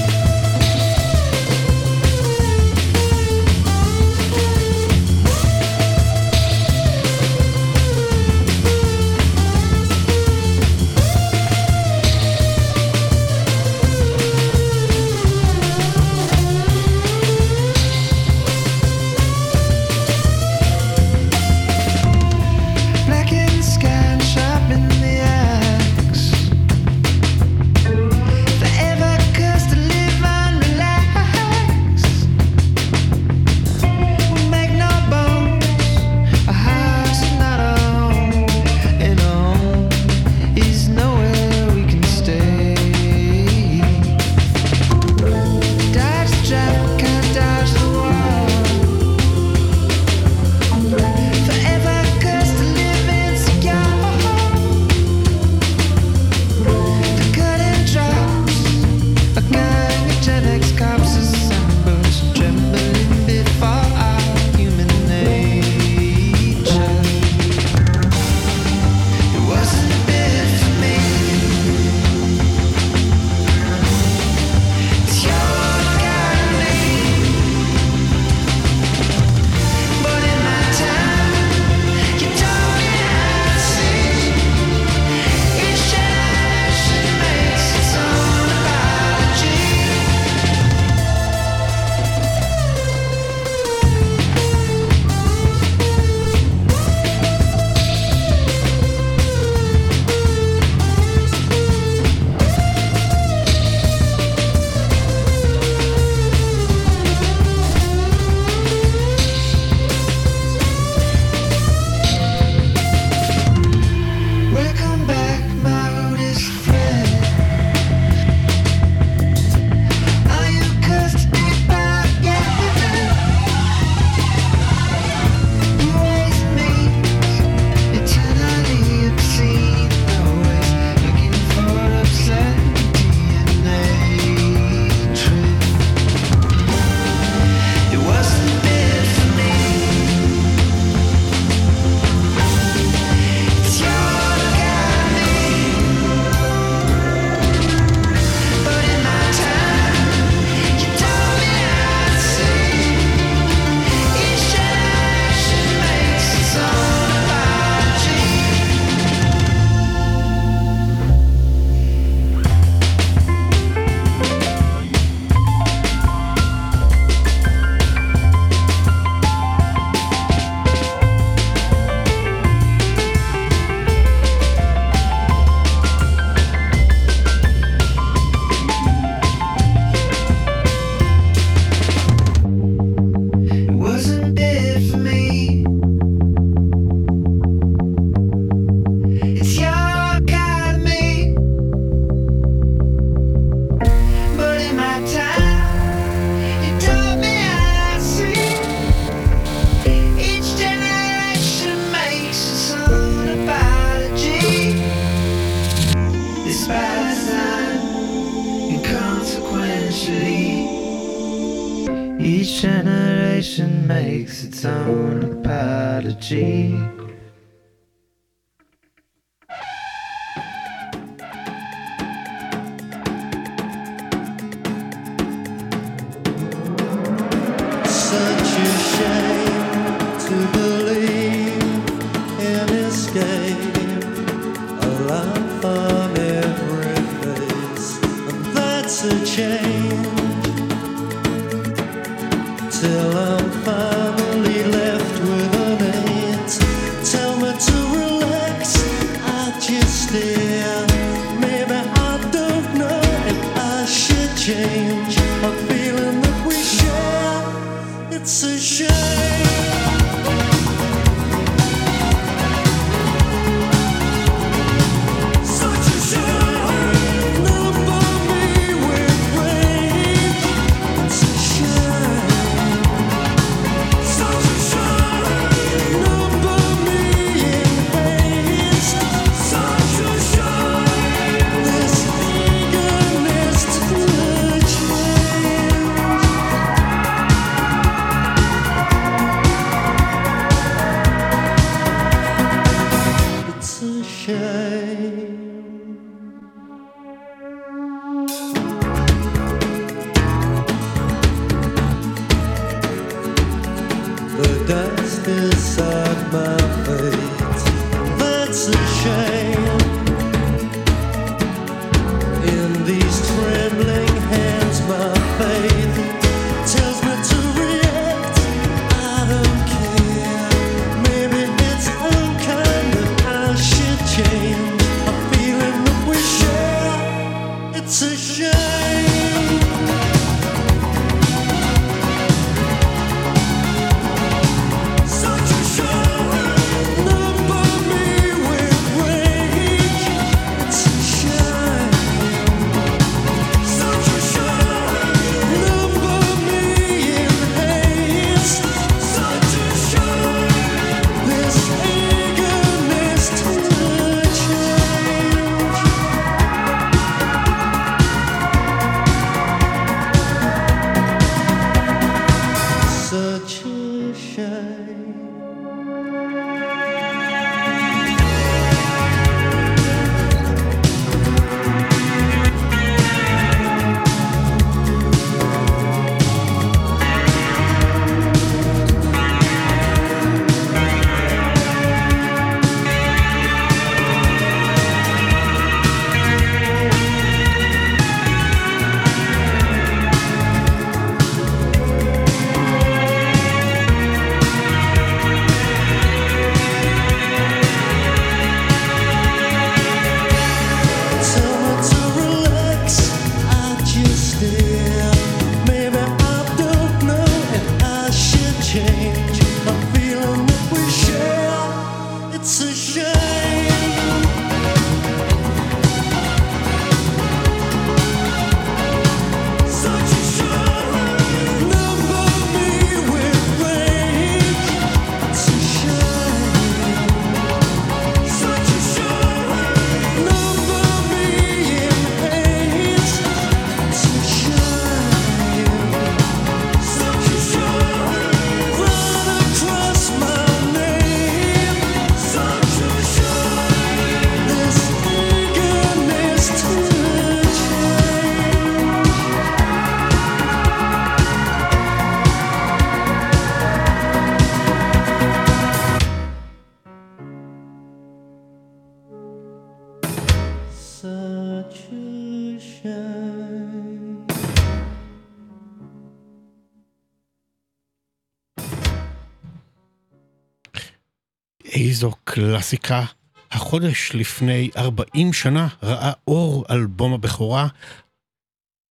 קלאסיקה. 472.51 473.05
החודש 473.52 474.10
לפני 474.14 474.70
40 474.77 475.32
שנה 475.32 475.68
ראה 475.82 476.12
אור 476.28 476.64
אלבום 476.70 477.12
הבכורה, 477.12 477.66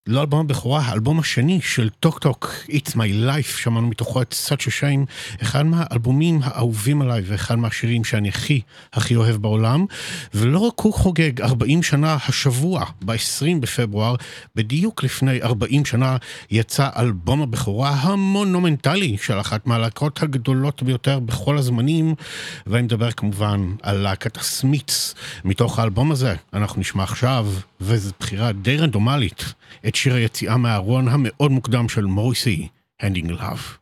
לא 0.10 0.22
אלבום 0.22 0.40
הבכורה, 0.40 0.82
האלבום 0.82 1.20
השני 1.20 1.60
של 1.62 1.90
Talk 1.90 2.20
Talk, 2.20 2.54
It's 2.68 2.92
My 2.92 3.28
Life, 3.28 3.58
שמענו 3.58 3.88
מתוכו 3.88 4.22
את 4.22 4.36
Such 4.48 4.62
a 4.62 4.70
Shame, 4.82 5.06
אחד 5.42 5.66
מהאלבומים 5.66 6.40
האהובים 6.44 7.02
עליי 7.02 7.22
ואחד 7.26 7.56
מהשירים 7.56 8.04
שאני 8.04 8.30
הכי 8.30 8.62
הכי 8.94 9.16
אוהב 9.16 9.36
בעולם, 9.36 9.86
ולא 10.34 10.60
רק 10.60 10.80
הוא 10.80 10.94
חוגג 10.94 11.42
40 11.42 11.84
שנה 11.84 12.18
השבוע, 12.28 12.86
ב-20 13.06 13.60
בפברואר, 13.60 14.16
בדיוק 14.56 15.04
לפני 15.04 15.42
40 15.42 15.86
שנה 15.86 16.18
יצא 16.52 16.90
אלבום 16.98 17.42
הבכורה 17.42 17.90
המונומנטלי 17.90 19.18
של 19.22 19.40
אחת 19.40 19.68
מהלהקות 19.68 20.24
הגדולות 20.24 20.84
ביותר 20.84 21.20
בכל 21.20 21.58
הזמנים, 21.58 22.16
ואני 22.68 22.82
מדבר 22.82 23.12
כמובן 23.12 23.74
על 23.84 23.98
להקת 23.98 24.38
הסמיץ. 24.38 25.14
מתוך 25.46 25.80
האלבום 25.80 26.12
הזה 26.12 26.36
אנחנו 26.54 26.82
נשמע 26.82 27.04
עכשיו, 27.04 27.48
וזו 27.82 28.12
בחירה 28.20 28.52
די 28.52 28.78
רנדומלית, 28.78 29.54
את 29.88 29.96
שיר 30.00 30.14
היציאה 30.14 30.58
מהארון 30.58 31.08
המאוד 31.08 31.52
מוקדם 31.52 31.90
של 31.90 32.06
מוריסי, 32.06 32.68
Handing 33.02 33.30
Love. 33.30 33.79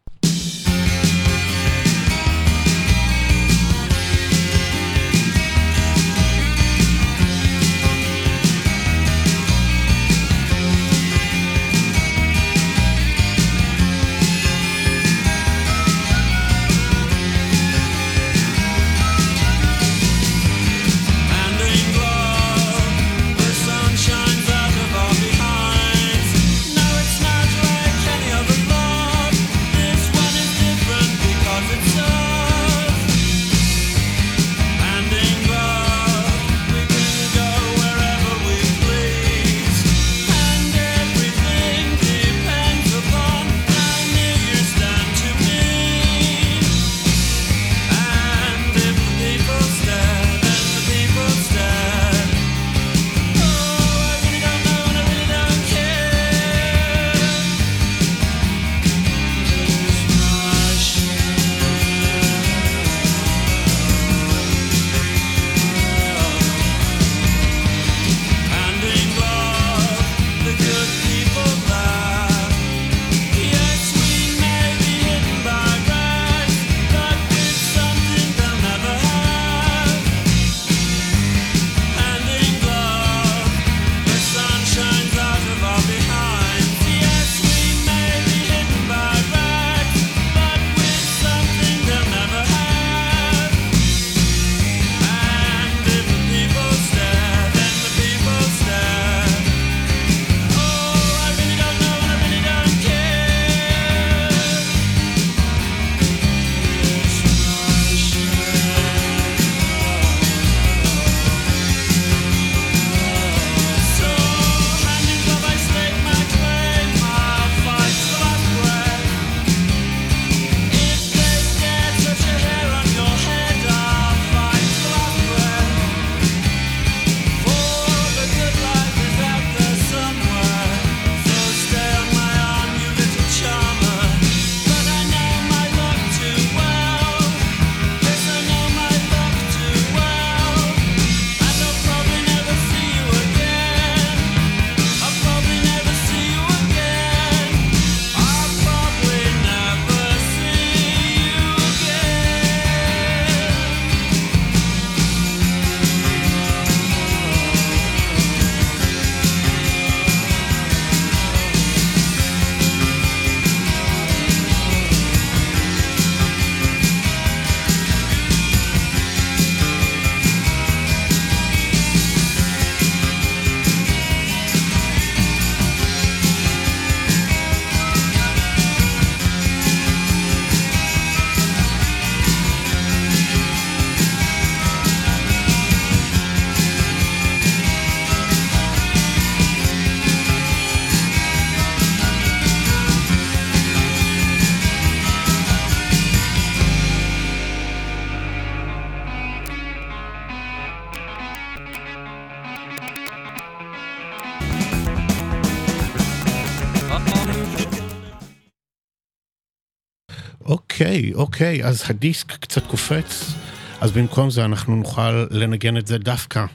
אוקיי, 210.78 211.14
אוקיי, 211.14 211.64
אז 211.64 211.84
הדיסק 211.90 212.32
קצת 212.32 212.68
קופץ, 212.68 213.34
אז 213.82 213.92
במקום 213.92 214.30
זה 214.30 214.46
אנחנו 214.46 214.76
נוכל 214.76 215.26
לנגן 215.32 215.78
את 215.78 215.88
זה 215.88 215.98
דווקא. 215.98 216.46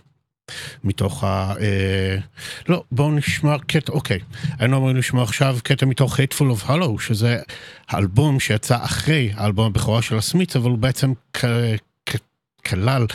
מתוך 0.84 1.24
ה... 1.24 1.54
אה, 1.60 2.16
לא, 2.68 2.84
בואו 2.92 3.10
נשמע 3.10 3.56
קטע, 3.66 3.92
אוקיי. 3.92 4.18
היינו 4.58 4.76
אמורים 4.76 4.96
לשמוע 4.96 5.22
עכשיו 5.22 5.58
קטע 5.62 5.86
מתוך 5.86 6.18
Hateful 6.20 6.60
of 6.60 6.68
Hollow, 6.68 7.00
שזה 7.00 7.38
האלבום 7.88 8.40
שיצא 8.40 8.78
אחרי 8.84 9.32
האלבום 9.34 9.66
הבכורה 9.66 10.02
של 10.02 10.16
הסמיץ, 10.16 10.56
אבל 10.56 10.70
הוא 10.70 10.78
בעצם 10.78 11.12
כ- 11.32 11.44
כ- 12.06 12.16
כלל 12.66 13.06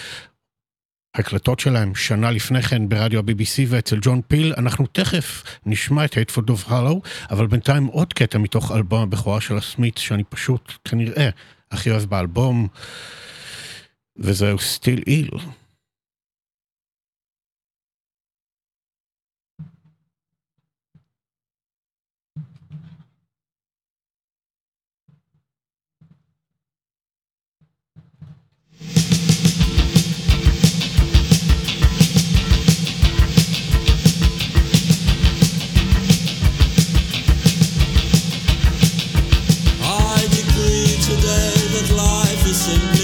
הקלטות 1.19 1.59
שלהם 1.59 1.95
שנה 1.95 2.31
לפני 2.31 2.61
כן 2.61 2.89
ברדיו 2.89 3.19
ה-BBC 3.19 3.63
ואצל 3.67 3.97
ג'ון 4.01 4.21
פיל. 4.27 4.53
אנחנו 4.57 4.85
תכף 4.91 5.43
נשמע 5.65 6.05
את 6.05 6.13
Hateful 6.13 6.49
of 6.49 6.69
Hollow, 6.69 7.07
אבל 7.29 7.47
בינתיים 7.47 7.85
עוד 7.85 8.13
קטע 8.13 8.37
מתוך 8.37 8.71
אלבום 8.71 9.01
הבכורה 9.01 9.41
של 9.41 9.57
הסמיץ, 9.57 9.99
שאני 9.99 10.23
פשוט 10.23 10.73
כנראה 10.85 11.29
הכי 11.71 11.91
אוהב 11.91 12.03
באלבום, 12.03 12.67
וזהו 14.17 14.57
Still 14.57 15.09
Ill. 15.09 15.39
life 41.97 42.45
is 42.45 42.61
simple. 42.61 42.96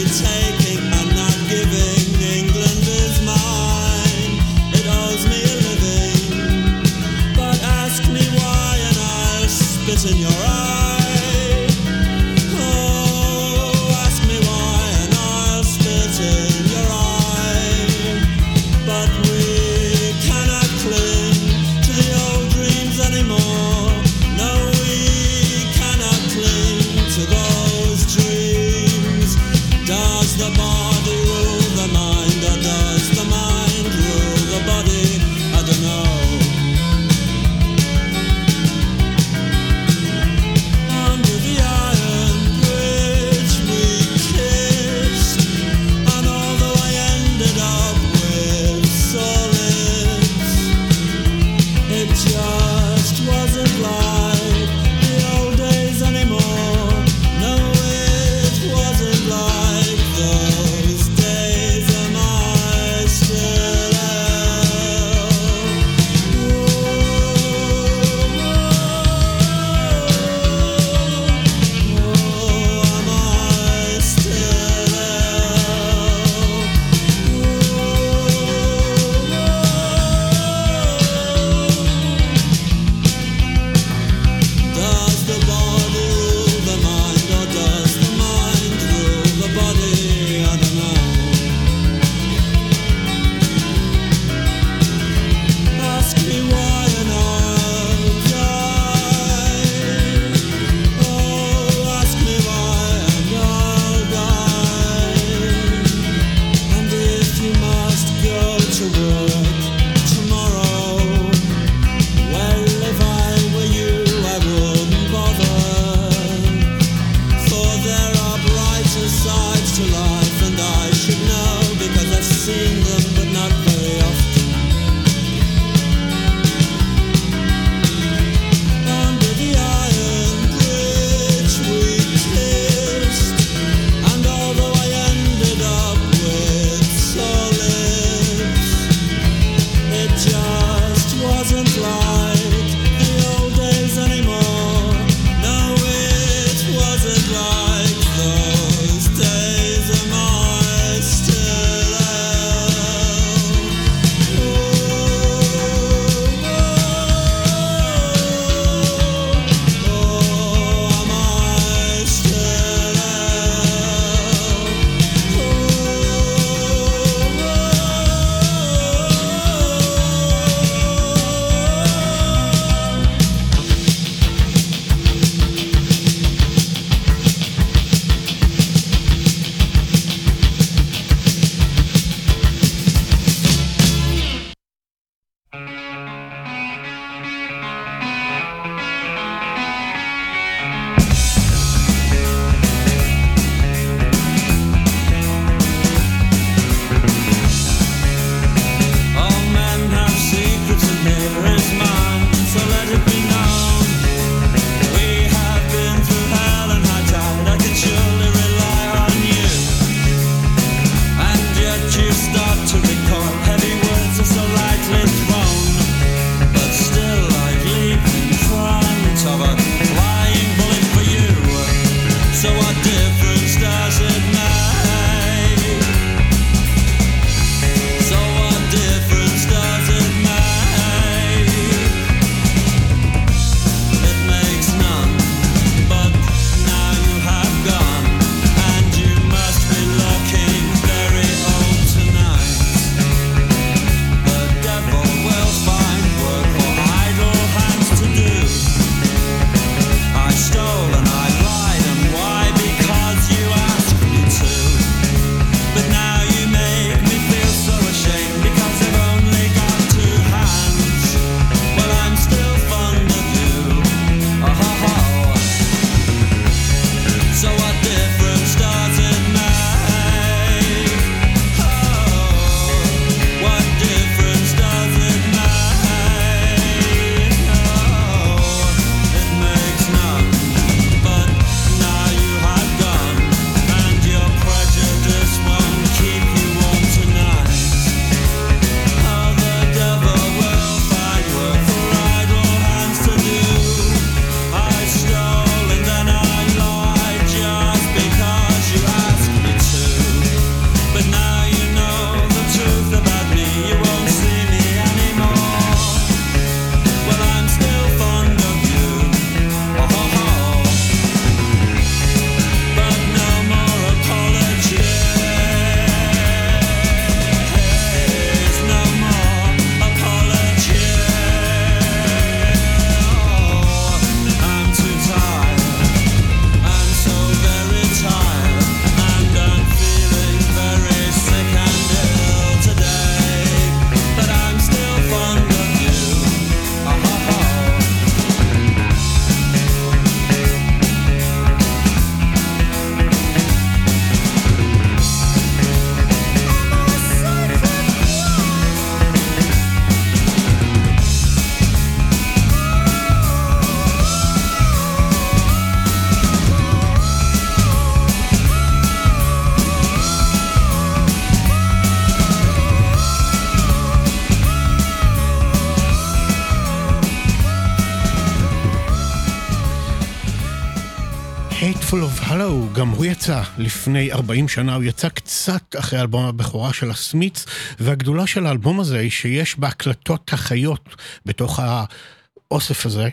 Hateful 371.94 372.22
of 372.22 372.30
Hollow, 372.30 372.78
גם 372.80 372.90
הוא 372.90 373.06
יצא 373.06 373.41
לפני 373.57 374.11
40 374.11 374.48
שנה, 374.48 374.76
הוא 374.76 374.84
יצא 374.84 375.10
קצת 375.10 375.76
אחרי 375.80 376.02
אלבום 376.02 376.26
הבכורה 376.26 376.74
של 376.74 376.91
הסמיץ, 376.91 377.45
והגדולה 377.80 378.28
של 378.28 378.45
האלבום 378.45 378.80
הזה 378.80 378.99
היא 378.99 379.11
שיש 379.11 379.60
בהקלטות 379.60 380.34
החיות 380.34 380.95
בתוך 381.26 381.60
האוסף 381.60 382.86
הזה, 382.86 383.10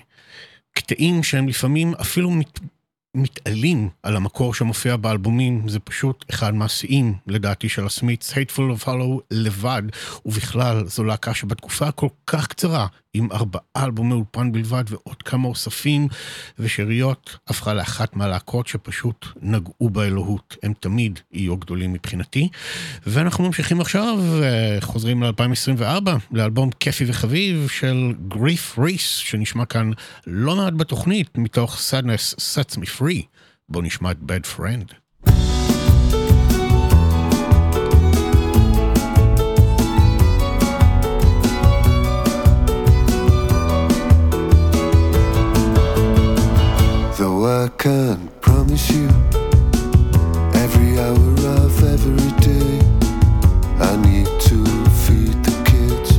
קטעים 0.73 1.23
שהם 1.23 1.49
לפעמים 1.49 1.95
אפילו 1.95 2.31
מת, 2.31 2.61
מתעלים 3.15 3.89
על 4.03 4.17
המקור 4.17 4.55
שמופיע 4.55 4.97
באלבומים, 4.97 5.69
זה 5.69 5.81
פשוט 5.81 6.25
אחד 6.31 6.55
מהשיאים 6.55 7.15
לדעתי 7.27 7.69
של 7.69 7.87
הסמיץ, 7.87 8.33
Hateful 8.33 8.81
of 8.81 8.85
Hollow 8.85 9.21
לבד, 9.31 9.83
ובכלל 10.27 10.87
זו 10.87 11.05
להקה 11.05 11.35
שבתקופה 11.35 11.89
הכל 11.89 12.09
כך 12.27 12.47
קצרה, 12.47 12.87
עם 13.15 13.29
ארבעה 13.33 13.63
אלבומי 13.77 14.15
אולפן 14.15 14.53
בלבד 14.53 14.85
ועוד 14.89 15.23
כמה 15.23 15.49
אוספים 15.49 16.09
ושאריות, 16.59 17.37
הפכה 17.49 17.75
לאחת 17.75 18.17
מהלהקות 18.17 18.67
שפשוט 18.67 19.27
נגעו 19.43 19.91
באלוהות, 19.91 20.57
הם 20.63 20.73
תמיד 20.81 21.21
יהיו 21.33 21.57
גדולים 21.57 21.93
מבחינתי. 21.93 22.49
ואנחנו 23.07 23.45
ממשיכים 23.45 23.81
עכשיו, 23.81 24.19
אה, 24.43 24.79
חוזרים 24.81 25.23
ל-2024, 25.23 26.11
לאלבום 26.33 26.71
כיפי 26.71 27.05
וחביב 27.07 27.69
של 27.69 28.15
גריף 28.29 28.79
ריס, 28.79 29.17
שנשמע 29.17 29.65
כאן 29.65 29.91
לא 30.27 30.57
מעט 30.57 30.73
בתוכנית, 30.77 31.39
מתוך 31.39 31.77
Sadness 31.77 32.35
Sets 32.35 32.77
Me 32.77 33.01
Free. 33.01 33.23
בואו 33.69 33.85
נשמע 33.85 34.11
את 34.11 34.19
Bad 34.27 34.59
Friend. 34.59 35.10
I 47.43 47.69
can't 47.79 48.41
promise 48.41 48.91
you 48.91 49.09
every 50.55 50.99
hour 50.99 51.33
of 51.65 51.83
every 51.83 52.31
day, 52.41 52.79
I 53.81 53.97
need 53.97 54.27
to 54.49 54.65
feed 55.05 55.37
the 55.45 55.55
kids 55.65 56.19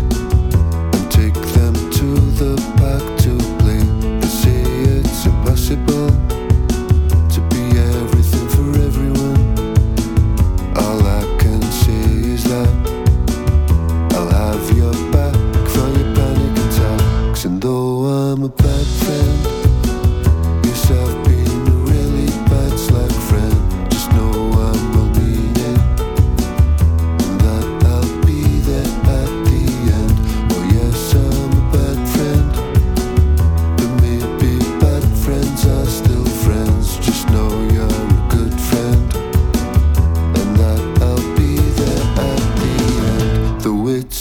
and 0.95 1.11
take 1.11 1.35
them 1.53 1.73
to 1.73 2.07
the 2.41 2.55
park 2.77 3.03
to 3.23 3.37
play. 3.59 3.83
They 4.19 4.27
say 4.27 4.61
it's 4.97 5.25
impossible 5.25 6.09
to 7.29 7.39
be 7.51 7.63
everything 7.77 8.47
for 8.49 8.69
everyone. 8.87 9.41
All 10.75 11.01
I 11.05 11.23
can 11.39 11.61
say 11.83 12.03
is 12.33 12.43
that 12.45 12.71
I'll 14.13 14.29
have 14.29 14.77
your 14.77 14.93
back 15.11 15.35
for 15.69 15.87
your 15.97 16.15
panic 16.15 16.57
attacks, 16.65 17.45
and 17.45 17.61
though 17.61 18.05
I'm 18.05 18.43
a 18.43 18.49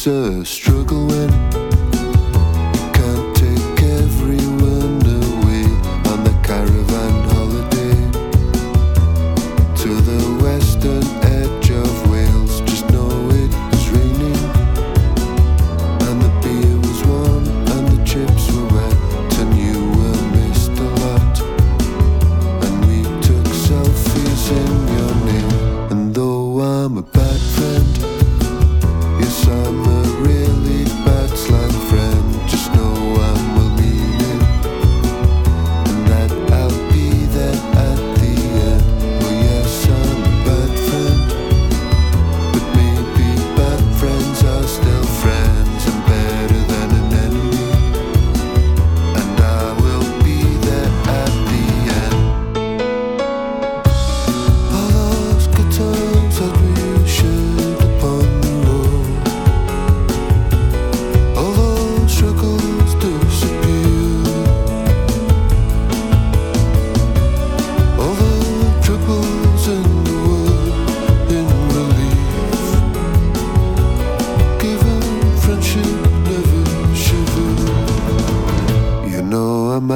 a 0.06 0.44
struggle 0.44 0.99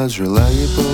as 0.04 0.20
reliable 0.20 0.93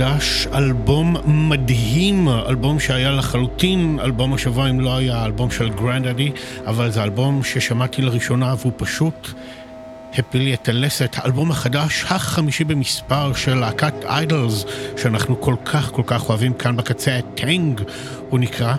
חדש, 0.00 0.46
אלבום 0.54 1.16
מדהים, 1.48 2.28
אלבום 2.28 2.80
שהיה 2.80 3.10
לחלוטין 3.10 3.98
אלבום 4.02 4.34
השבוע 4.34 4.70
אם 4.70 4.80
לא 4.80 4.96
היה 4.96 5.24
אלבום 5.24 5.50
של 5.50 5.68
גרנדדי, 5.68 6.30
אבל 6.66 6.90
זה 6.90 7.02
אלבום 7.02 7.44
ששמעתי 7.44 8.02
לראשונה 8.02 8.54
והוא 8.58 8.72
פשוט 8.76 9.28
הפיל 10.18 10.42
לי 10.42 10.54
את 10.54 10.68
הלסת, 10.68 11.16
האלבום 11.16 11.50
החדש, 11.50 12.04
החמישי 12.08 12.64
במספר 12.64 13.32
של 13.34 13.54
להקת 13.54 13.94
איידלס, 14.04 14.64
שאנחנו 14.96 15.40
כל 15.40 15.54
כך 15.64 15.90
כל 15.92 16.02
כך 16.06 16.28
אוהבים 16.28 16.52
כאן 16.52 16.76
בקצה, 16.76 17.18
טנג 17.34 17.80
הוא 18.30 18.40
נקרא, 18.40 18.74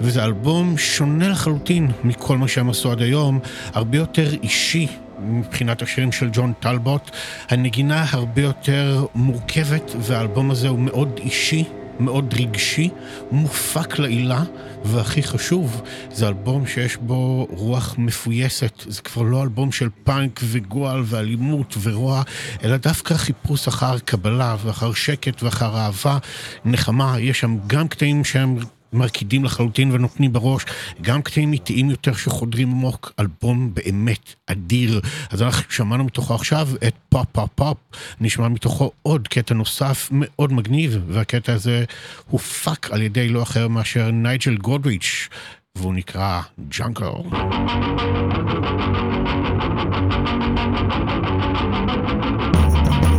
וזה 0.00 0.24
אלבום 0.24 0.78
שונה 0.78 1.28
לחלוטין 1.28 1.90
מכל 2.04 2.38
מה 2.38 2.48
שהם 2.48 2.70
עשו 2.70 2.92
עד 2.92 3.02
היום, 3.02 3.38
הרבה 3.74 3.98
יותר 3.98 4.34
אישי. 4.42 4.86
מבחינת 5.22 5.82
השירים 5.82 6.12
של 6.12 6.28
ג'ון 6.32 6.52
טלבוט, 6.60 7.10
הנגינה 7.48 8.04
הרבה 8.10 8.42
יותר 8.42 9.06
מורכבת 9.14 9.92
והאלבום 10.00 10.50
הזה 10.50 10.68
הוא 10.68 10.78
מאוד 10.78 11.20
אישי, 11.22 11.64
מאוד 12.00 12.34
רגשי, 12.34 12.90
מופק 13.30 13.98
לעילה, 13.98 14.42
והכי 14.84 15.22
חשוב, 15.22 15.82
זה 16.12 16.28
אלבום 16.28 16.66
שיש 16.66 16.96
בו 16.96 17.46
רוח 17.50 17.94
מפויסת. 17.98 18.84
זה 18.88 19.02
כבר 19.02 19.22
לא 19.22 19.42
אלבום 19.42 19.72
של 19.72 19.88
פאנק 20.04 20.40
וגועל 20.44 21.02
ואלימות 21.06 21.74
ורוע, 21.82 22.22
אלא 22.64 22.76
דווקא 22.76 23.14
חיפוש 23.14 23.68
אחר 23.68 23.98
קבלה 23.98 24.56
ואחר 24.64 24.92
שקט 24.92 25.42
ואחר 25.42 25.76
אהבה, 25.76 26.18
נחמה. 26.64 27.14
יש 27.20 27.40
שם 27.40 27.56
גם 27.66 27.88
קטעים 27.88 28.24
שהם... 28.24 28.58
מרקידים 28.92 29.44
לחלוטין 29.44 29.92
ונותנים 29.92 30.32
בראש, 30.32 30.64
גם 31.00 31.22
קטעים 31.22 31.52
איטיים 31.52 31.90
יותר 31.90 32.14
שחודרים 32.14 32.70
עמוק, 32.70 33.12
אלבום 33.20 33.74
באמת 33.74 34.34
אדיר. 34.46 35.00
אז 35.30 35.42
אנחנו 35.42 35.62
שמענו 35.68 36.04
מתוכו 36.04 36.34
עכשיו 36.34 36.68
את 36.86 36.94
Pop 37.08 37.26
Pop 37.32 37.50
Pop, 37.54 37.76
נשמע 38.20 38.48
מתוכו 38.48 38.90
עוד 39.02 39.28
קטע 39.28 39.54
נוסף 39.54 40.08
מאוד 40.12 40.52
מגניב, 40.52 40.98
והקטע 41.08 41.52
הזה 41.52 41.84
הופק 42.30 42.90
על 42.90 43.02
ידי 43.02 43.28
לא 43.28 43.42
אחר 43.42 43.68
מאשר 43.68 44.10
נייג'ל 44.10 44.56
גודריץ', 44.56 45.28
והוא 45.76 45.94
נקרא 45.94 46.40
Jungle. 46.68 47.06
I 53.02 53.09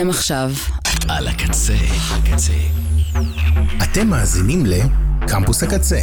אתם 0.00 0.10
עכשיו. 0.10 0.50
על 1.08 1.28
הקצה. 1.28 1.74
הקצה. 2.10 2.52
אתם 3.82 4.06
מאזינים 4.06 4.66
לקמפוס 4.66 5.62
הקצה. 5.62 6.00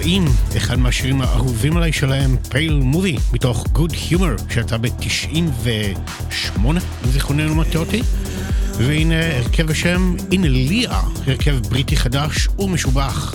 הבאים, 0.00 0.24
אחד 0.56 0.78
מהשירים 0.78 1.22
האהובים 1.22 1.76
עליי 1.76 1.92
שלהם, 1.92 2.36
פייל 2.48 2.80
מובי, 2.82 3.16
מתוך 3.32 3.66
Good 3.74 3.92
Humor, 3.92 4.52
שהייתה 4.52 4.78
ב-98, 4.78 5.36
אם 6.58 6.78
זיכרוננו 7.04 7.54
מטה 7.54 7.78
אותי. 7.78 8.02
והנה 8.76 9.36
הרכב 9.36 9.66
בשם 9.66 10.14
אינליה, 10.32 11.00
הרכב 11.26 11.56
בריטי 11.68 11.96
חדש 11.96 12.48
ומשובח. 12.58 13.34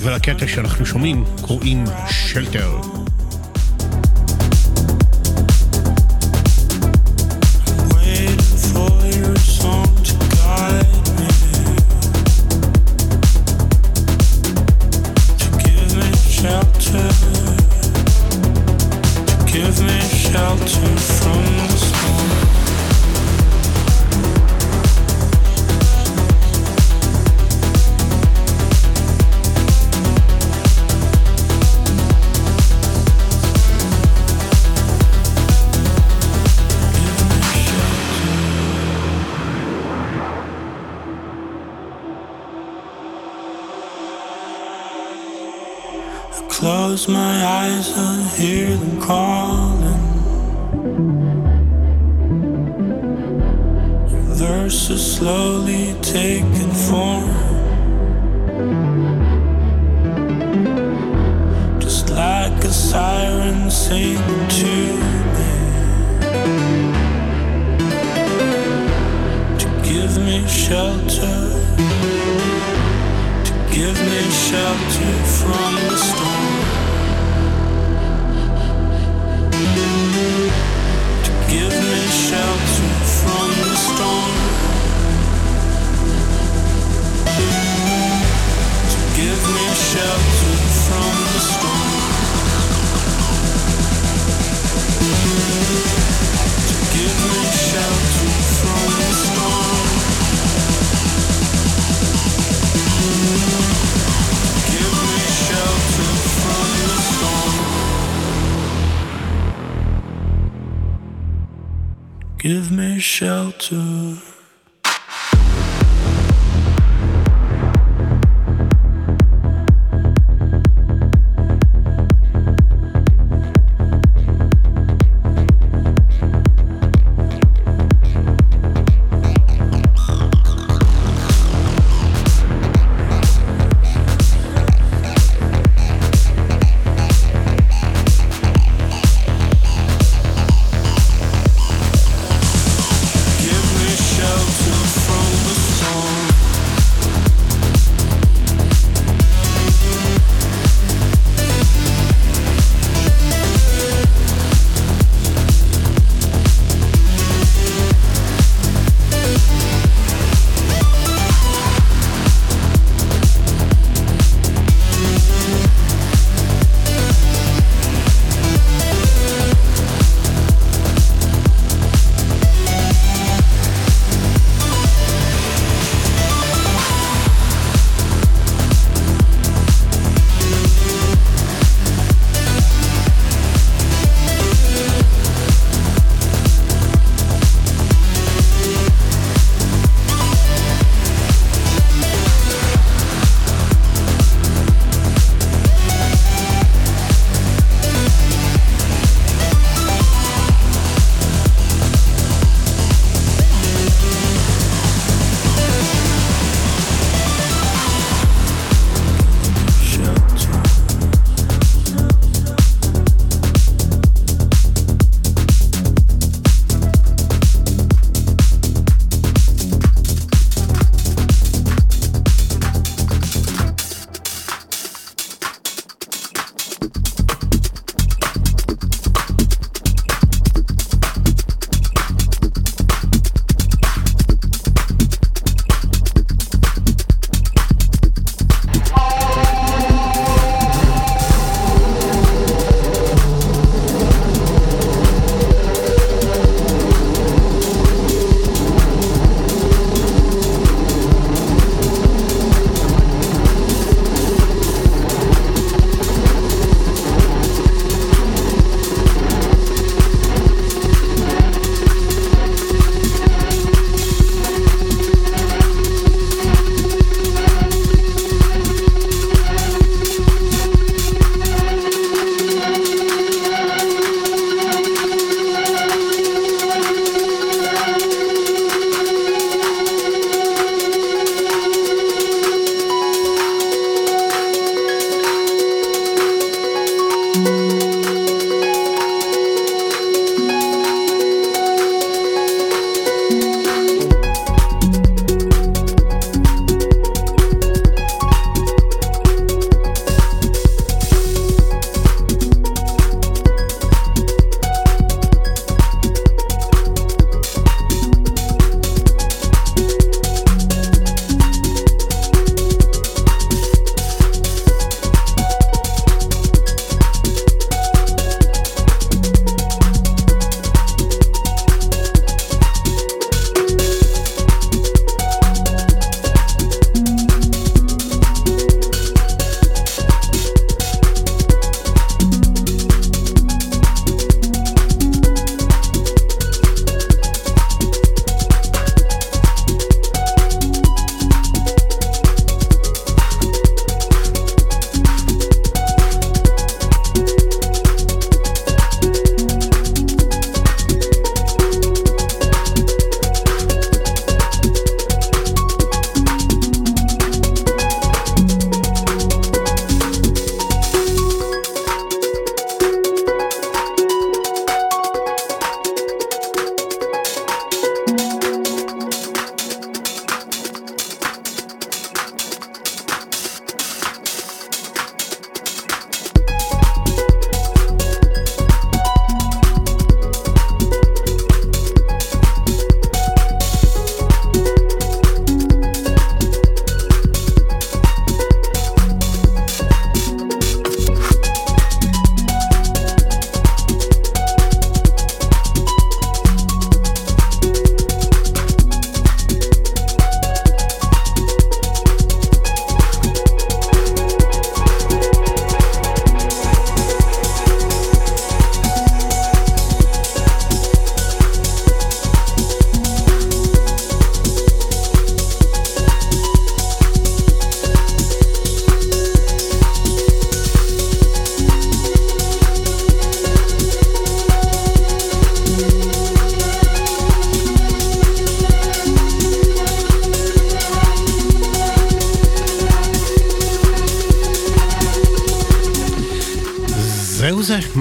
ולקטע 0.00 0.48
שאנחנו 0.48 0.86
שומעים 0.86 1.24
קוראים 1.40 1.84
שלטר. 2.10 2.80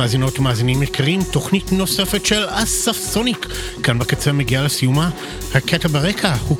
מאזינות 0.09 0.39
ומאזינים 0.39 0.83
יקרים, 0.83 1.23
תוכנית 1.31 1.71
נוספת 1.71 2.25
של 2.25 2.45
אסף 2.49 2.97
סוניק. 2.97 3.45
כאן 3.83 3.99
בקצה 3.99 4.31
מגיעה 4.31 4.63
לסיומה. 4.63 5.09
הקטע 5.55 5.87
ברקע 5.87 6.35
הוא 6.47 6.57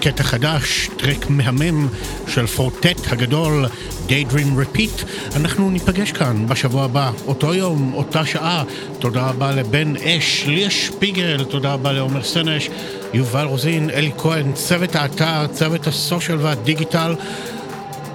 קטע 0.00 0.22
חדש, 0.22 0.90
טרק 0.96 1.30
מהמם 1.30 1.88
של 2.28 2.46
פורטט 2.46 3.12
הגדול, 3.12 3.66
Daydream 4.08 4.76
Repeat. 4.76 5.04
אנחנו 5.36 5.70
ניפגש 5.70 6.12
כאן 6.12 6.46
בשבוע 6.48 6.84
הבא, 6.84 7.10
אותו 7.26 7.54
יום, 7.54 7.94
אותה 7.94 8.26
שעה. 8.26 8.64
תודה 8.98 9.28
רבה 9.28 9.52
לבן 9.52 9.96
אש, 9.96 10.44
ליה 10.46 10.70
שפיגל, 10.70 11.44
תודה 11.44 11.72
רבה 11.72 11.92
לעומר 11.92 12.22
סנש, 12.22 12.68
יובל 13.14 13.44
רוזין, 13.44 13.90
אלי 13.90 14.12
כהן, 14.18 14.52
צוות 14.52 14.96
האתר, 14.96 15.46
צוות 15.46 15.86
הסושיאל 15.86 16.38
והדיגיטל. 16.40 17.14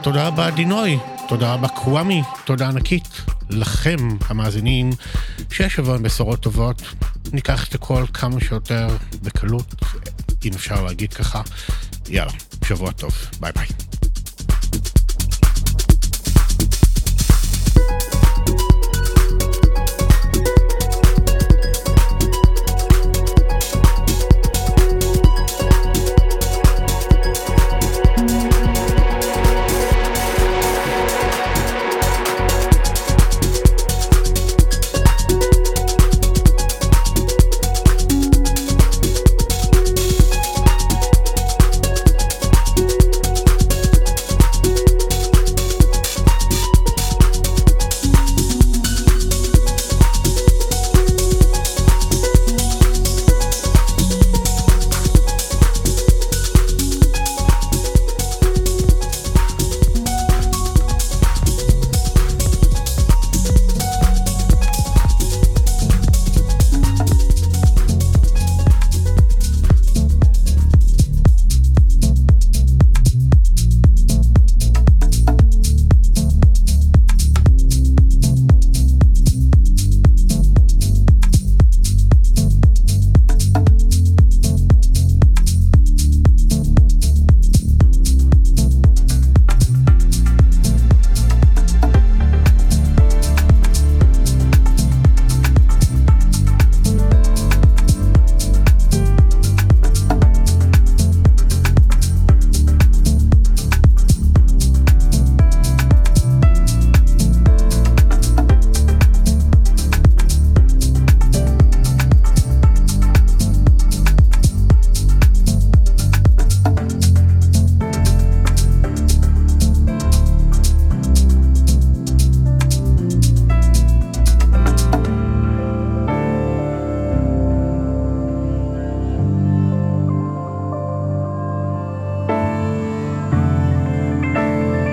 תודה 0.02 0.28
רבה 0.28 0.50
דינוי, 0.50 0.98
תודה 1.28 1.54
רבה 1.54 1.68
קוואמי, 1.68 2.22
תודה 2.46 2.68
ענקית 2.68 3.08
לכם 3.54 3.98
המאזינים, 4.28 4.90
שיש 5.52 5.80
עם 5.96 6.04
בשורות 6.04 6.40
טובות, 6.40 6.82
ניקח 7.34 7.68
את 7.68 7.76
הכל 7.76 8.06
כמה 8.14 8.42
שיותר 8.42 8.88
בקלות, 9.24 9.76
אם 10.46 10.52
אפשר 10.54 10.84
להגיד 10.84 11.14
ככה. 11.14 11.42
יאללה, 12.10 12.32
שבוע 12.66 12.92
טוב, 12.92 13.12
ביי 13.40 13.52
ביי. 13.56 13.73